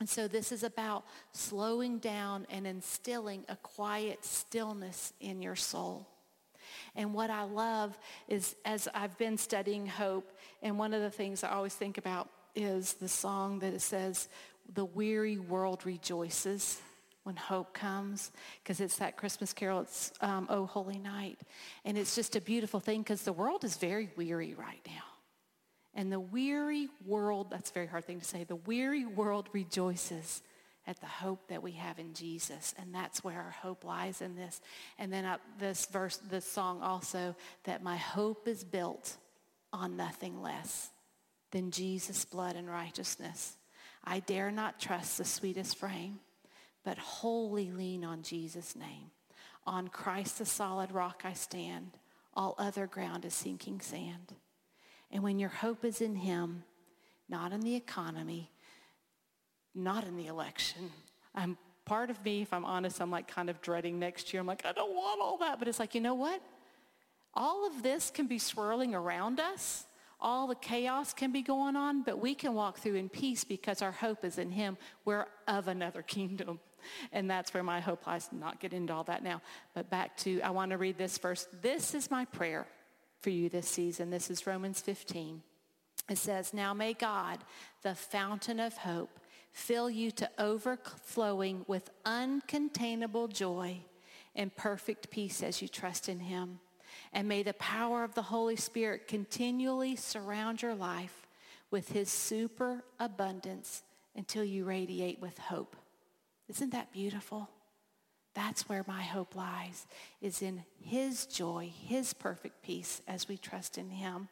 And 0.00 0.08
so 0.08 0.28
this 0.28 0.52
is 0.52 0.62
about 0.62 1.04
slowing 1.32 1.98
down 1.98 2.46
and 2.50 2.66
instilling 2.66 3.44
a 3.48 3.56
quiet 3.56 4.24
stillness 4.24 5.12
in 5.20 5.42
your 5.42 5.56
soul. 5.56 6.06
And 6.94 7.14
what 7.14 7.30
I 7.30 7.44
love 7.44 7.98
is 8.28 8.54
as 8.64 8.88
I've 8.94 9.16
been 9.18 9.38
studying 9.38 9.86
hope, 9.86 10.30
and 10.62 10.78
one 10.78 10.94
of 10.94 11.02
the 11.02 11.10
things 11.10 11.42
I 11.42 11.50
always 11.50 11.74
think 11.74 11.98
about 11.98 12.28
is 12.54 12.94
the 12.94 13.08
song 13.08 13.58
that 13.60 13.72
it 13.72 13.82
says, 13.82 14.28
the 14.74 14.84
weary 14.84 15.38
world 15.38 15.84
rejoices 15.84 16.80
when 17.24 17.36
hope 17.36 17.74
comes 17.74 18.30
because 18.62 18.80
it's 18.80 18.96
that 18.96 19.16
Christmas 19.16 19.52
carol. 19.52 19.80
It's 19.80 20.12
um, 20.20 20.46
Oh 20.48 20.66
Holy 20.66 20.98
Night. 20.98 21.38
And 21.84 21.98
it's 21.98 22.14
just 22.14 22.36
a 22.36 22.40
beautiful 22.40 22.80
thing 22.80 23.02
because 23.02 23.22
the 23.22 23.32
world 23.32 23.64
is 23.64 23.76
very 23.76 24.10
weary 24.16 24.54
right 24.54 24.80
now. 24.86 25.07
And 25.94 26.12
the 26.12 26.20
weary 26.20 26.88
world, 27.04 27.48
that's 27.50 27.70
a 27.70 27.74
very 27.74 27.86
hard 27.86 28.04
thing 28.04 28.20
to 28.20 28.24
say, 28.24 28.44
the 28.44 28.56
weary 28.56 29.04
world 29.04 29.48
rejoices 29.52 30.42
at 30.86 31.00
the 31.00 31.06
hope 31.06 31.48
that 31.48 31.62
we 31.62 31.72
have 31.72 31.98
in 31.98 32.14
Jesus. 32.14 32.74
And 32.78 32.94
that's 32.94 33.22
where 33.22 33.36
our 33.40 33.50
hope 33.50 33.84
lies 33.84 34.22
in 34.22 34.36
this. 34.36 34.60
And 34.98 35.12
then 35.12 35.24
uh, 35.24 35.38
this 35.58 35.86
verse, 35.86 36.16
this 36.30 36.46
song 36.46 36.80
also, 36.82 37.36
that 37.64 37.82
my 37.82 37.96
hope 37.96 38.48
is 38.48 38.64
built 38.64 39.16
on 39.72 39.96
nothing 39.96 40.40
less 40.40 40.90
than 41.50 41.70
Jesus' 41.70 42.24
blood 42.24 42.56
and 42.56 42.68
righteousness. 42.68 43.56
I 44.04 44.20
dare 44.20 44.50
not 44.50 44.80
trust 44.80 45.18
the 45.18 45.24
sweetest 45.24 45.76
frame, 45.76 46.20
but 46.84 46.96
wholly 46.96 47.70
lean 47.70 48.04
on 48.04 48.22
Jesus' 48.22 48.74
name. 48.74 49.10
On 49.66 49.88
Christ 49.88 50.38
the 50.38 50.46
solid 50.46 50.92
rock 50.92 51.22
I 51.24 51.34
stand. 51.34 51.98
All 52.32 52.54
other 52.56 52.86
ground 52.86 53.26
is 53.26 53.34
sinking 53.34 53.80
sand. 53.80 54.34
And 55.10 55.22
when 55.22 55.38
your 55.38 55.48
hope 55.48 55.84
is 55.84 56.00
in 56.00 56.14
him, 56.16 56.64
not 57.28 57.52
in 57.52 57.60
the 57.60 57.74
economy, 57.74 58.50
not 59.74 60.04
in 60.04 60.16
the 60.16 60.26
election, 60.26 60.90
I'm 61.34 61.56
part 61.84 62.10
of 62.10 62.22
me, 62.24 62.42
if 62.42 62.52
I'm 62.52 62.64
honest, 62.64 63.00
I'm 63.00 63.10
like 63.10 63.28
kind 63.28 63.48
of 63.48 63.60
dreading 63.60 63.98
next 63.98 64.32
year. 64.32 64.40
I'm 64.40 64.46
like, 64.46 64.66
I 64.66 64.72
don't 64.72 64.94
want 64.94 65.20
all 65.20 65.38
that. 65.38 65.58
But 65.58 65.68
it's 65.68 65.78
like, 65.78 65.94
you 65.94 66.00
know 66.00 66.14
what? 66.14 66.42
All 67.34 67.66
of 67.66 67.82
this 67.82 68.10
can 68.10 68.26
be 68.26 68.38
swirling 68.38 68.94
around 68.94 69.40
us. 69.40 69.86
All 70.20 70.48
the 70.48 70.56
chaos 70.56 71.14
can 71.14 71.30
be 71.30 71.42
going 71.42 71.76
on, 71.76 72.02
but 72.02 72.18
we 72.18 72.34
can 72.34 72.52
walk 72.52 72.78
through 72.78 72.96
in 72.96 73.08
peace 73.08 73.44
because 73.44 73.82
our 73.82 73.92
hope 73.92 74.24
is 74.24 74.36
in 74.36 74.50
him. 74.50 74.76
We're 75.04 75.26
of 75.46 75.68
another 75.68 76.02
kingdom. 76.02 76.58
And 77.12 77.30
that's 77.30 77.54
where 77.54 77.62
my 77.62 77.80
hope 77.80 78.06
lies. 78.06 78.28
Not 78.32 78.60
get 78.60 78.72
into 78.72 78.92
all 78.92 79.04
that 79.04 79.22
now. 79.22 79.40
But 79.74 79.90
back 79.90 80.16
to, 80.18 80.40
I 80.42 80.50
want 80.50 80.72
to 80.72 80.76
read 80.76 80.98
this 80.98 81.18
first. 81.18 81.48
This 81.62 81.94
is 81.94 82.10
my 82.10 82.24
prayer 82.24 82.66
for 83.20 83.30
you 83.30 83.48
this 83.48 83.68
season. 83.68 84.10
This 84.10 84.30
is 84.30 84.46
Romans 84.46 84.80
15. 84.80 85.42
It 86.08 86.18
says, 86.18 86.54
Now 86.54 86.72
may 86.72 86.94
God, 86.94 87.38
the 87.82 87.94
fountain 87.94 88.60
of 88.60 88.78
hope, 88.78 89.18
fill 89.52 89.90
you 89.90 90.10
to 90.12 90.30
overflowing 90.38 91.64
with 91.66 91.90
uncontainable 92.04 93.32
joy 93.32 93.78
and 94.34 94.54
perfect 94.54 95.10
peace 95.10 95.42
as 95.42 95.60
you 95.60 95.68
trust 95.68 96.08
in 96.08 96.20
him. 96.20 96.60
And 97.12 97.28
may 97.28 97.42
the 97.42 97.54
power 97.54 98.04
of 98.04 98.14
the 98.14 98.22
Holy 98.22 98.56
Spirit 98.56 99.08
continually 99.08 99.96
surround 99.96 100.62
your 100.62 100.74
life 100.74 101.26
with 101.70 101.90
his 101.90 102.08
super 102.08 102.84
abundance 102.98 103.82
until 104.16 104.44
you 104.44 104.64
radiate 104.64 105.20
with 105.20 105.38
hope. 105.38 105.76
Isn't 106.48 106.72
that 106.72 106.92
beautiful? 106.92 107.50
That's 108.34 108.68
where 108.68 108.84
my 108.86 109.02
hope 109.02 109.34
lies, 109.34 109.86
is 110.20 110.42
in 110.42 110.64
his 110.80 111.26
joy, 111.26 111.72
his 111.86 112.12
perfect 112.12 112.62
peace 112.62 113.02
as 113.08 113.28
we 113.28 113.36
trust 113.36 113.78
in 113.78 113.90
him. 113.90 114.28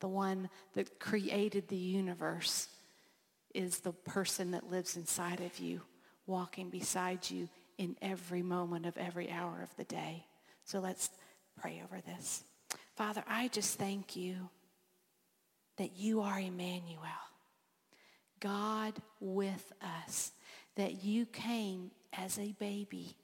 The 0.00 0.08
one 0.08 0.48
that 0.74 0.98
created 0.98 1.68
the 1.68 1.76
universe 1.76 2.68
is 3.54 3.80
the 3.80 3.92
person 3.92 4.52
that 4.52 4.70
lives 4.70 4.96
inside 4.96 5.40
of 5.40 5.58
you, 5.58 5.82
walking 6.26 6.70
beside 6.70 7.28
you 7.30 7.48
in 7.76 7.96
every 8.00 8.42
moment 8.42 8.86
of 8.86 8.96
every 8.96 9.30
hour 9.30 9.60
of 9.62 9.74
the 9.76 9.84
day. 9.84 10.24
So 10.64 10.78
let's 10.80 11.10
pray 11.60 11.82
over 11.84 12.00
this. 12.00 12.44
Father, 12.96 13.24
I 13.28 13.48
just 13.48 13.78
thank 13.78 14.16
you 14.16 14.48
that 15.76 15.96
you 15.96 16.20
are 16.20 16.38
Emmanuel, 16.38 17.00
God 18.38 18.94
with 19.20 19.72
us, 19.82 20.32
that 20.76 21.02
you 21.02 21.26
came 21.26 21.90
as 22.12 22.38
a 22.38 22.52
baby 22.58 23.16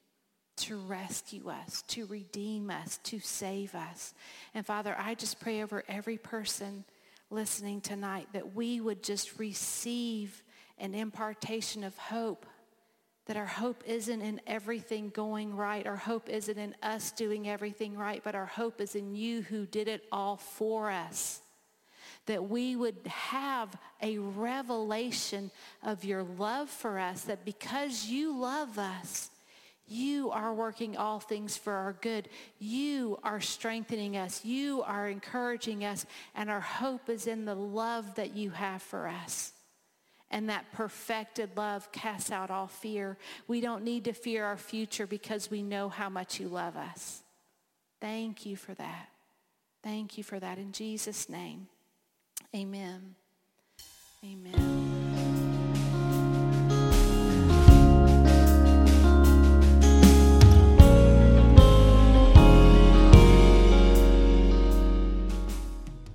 to 0.57 0.79
rescue 0.79 1.49
us, 1.49 1.83
to 1.89 2.07
redeem 2.07 2.71
us, 2.71 2.99
to 3.05 3.21
save 3.21 3.75
us. 3.75 4.15
And 4.55 4.65
Father, 4.65 4.95
I 4.99 5.15
just 5.15 5.41
pray 5.41 5.63
over 5.63 5.85
every 5.89 6.19
person 6.19 6.85
listening 7.31 7.81
tonight 7.81 8.29
that 8.33 8.55
we 8.55 8.81
would 8.81 9.03
just 9.03 9.39
receive 9.39 10.43
an 10.79 10.95
impartation 10.95 11.85
of 11.85 11.97
hope 11.99 12.47
that 13.27 13.37
our 13.37 13.47
hope 13.47 13.83
isn't 13.87 14.23
in 14.23 14.41
everything 14.47 15.11
going 15.11 15.55
right. 15.55 15.87
Our 15.87 15.97
hope 15.97 16.29
isn't 16.29 16.59
in 16.59 16.75
us 16.83 17.11
doing 17.11 17.49
everything 17.49 17.97
right, 17.97 18.23
but 18.23 18.37
our 18.37 18.47
hope 18.47 18.81
is 18.81 18.95
in 18.95 19.15
you 19.15 19.43
who 19.43 19.67
did 19.67 19.89
it 19.89 20.05
all 20.13 20.37
for 20.37 20.91
us. 20.91 21.41
That 22.27 22.49
we 22.49 22.77
would 22.77 23.05
have 23.07 23.77
a 24.01 24.19
revelation 24.19 25.51
of 25.83 26.05
your 26.05 26.23
love 26.23 26.71
for 26.71 26.99
us, 26.99 27.23
that 27.23 27.45
because 27.45 28.07
you 28.07 28.39
love 28.39 28.79
us, 28.79 29.31
you 29.89 30.31
are 30.31 30.53
working 30.53 30.97
all 30.97 31.21
things 31.21 31.57
for 31.57 31.73
our 31.73 31.93
good. 32.01 32.29
You 32.59 33.19
are 33.23 33.41
strengthening 33.41 34.17
us. 34.17 34.45
You 34.45 34.83
are 34.83 35.09
encouraging 35.09 35.85
us. 35.85 36.07
And 36.35 36.51
our 36.51 36.61
hope 36.61 37.09
is 37.09 37.27
in 37.27 37.45
the 37.45 37.55
love 37.55 38.17
that 38.17 38.35
you 38.35 38.51
have 38.51 38.83
for 38.83 39.07
us. 39.07 39.53
And 40.31 40.49
that 40.49 40.73
perfected 40.73 41.51
love 41.57 41.93
casts 41.93 42.33
out 42.33 42.51
all 42.51 42.67
fear. 42.67 43.17
We 43.47 43.61
don't 43.61 43.85
need 43.85 44.05
to 44.05 44.13
fear 44.13 44.45
our 44.45 44.57
future 44.57 45.07
because 45.07 45.51
we 45.51 45.63
know 45.63 45.89
how 45.89 46.09
much 46.09 46.41
you 46.41 46.49
love 46.49 46.77
us. 46.77 47.23
Thank 48.01 48.45
you 48.45 48.57
for 48.57 48.75
that. 48.75 49.09
Thank 49.85 50.19
you 50.19 50.25
for 50.25 50.41
that. 50.41 50.59
In 50.59 50.73
Jesus' 50.73 51.29
name, 51.29 51.69
amen. 52.55 53.15
Amen. 54.25 54.76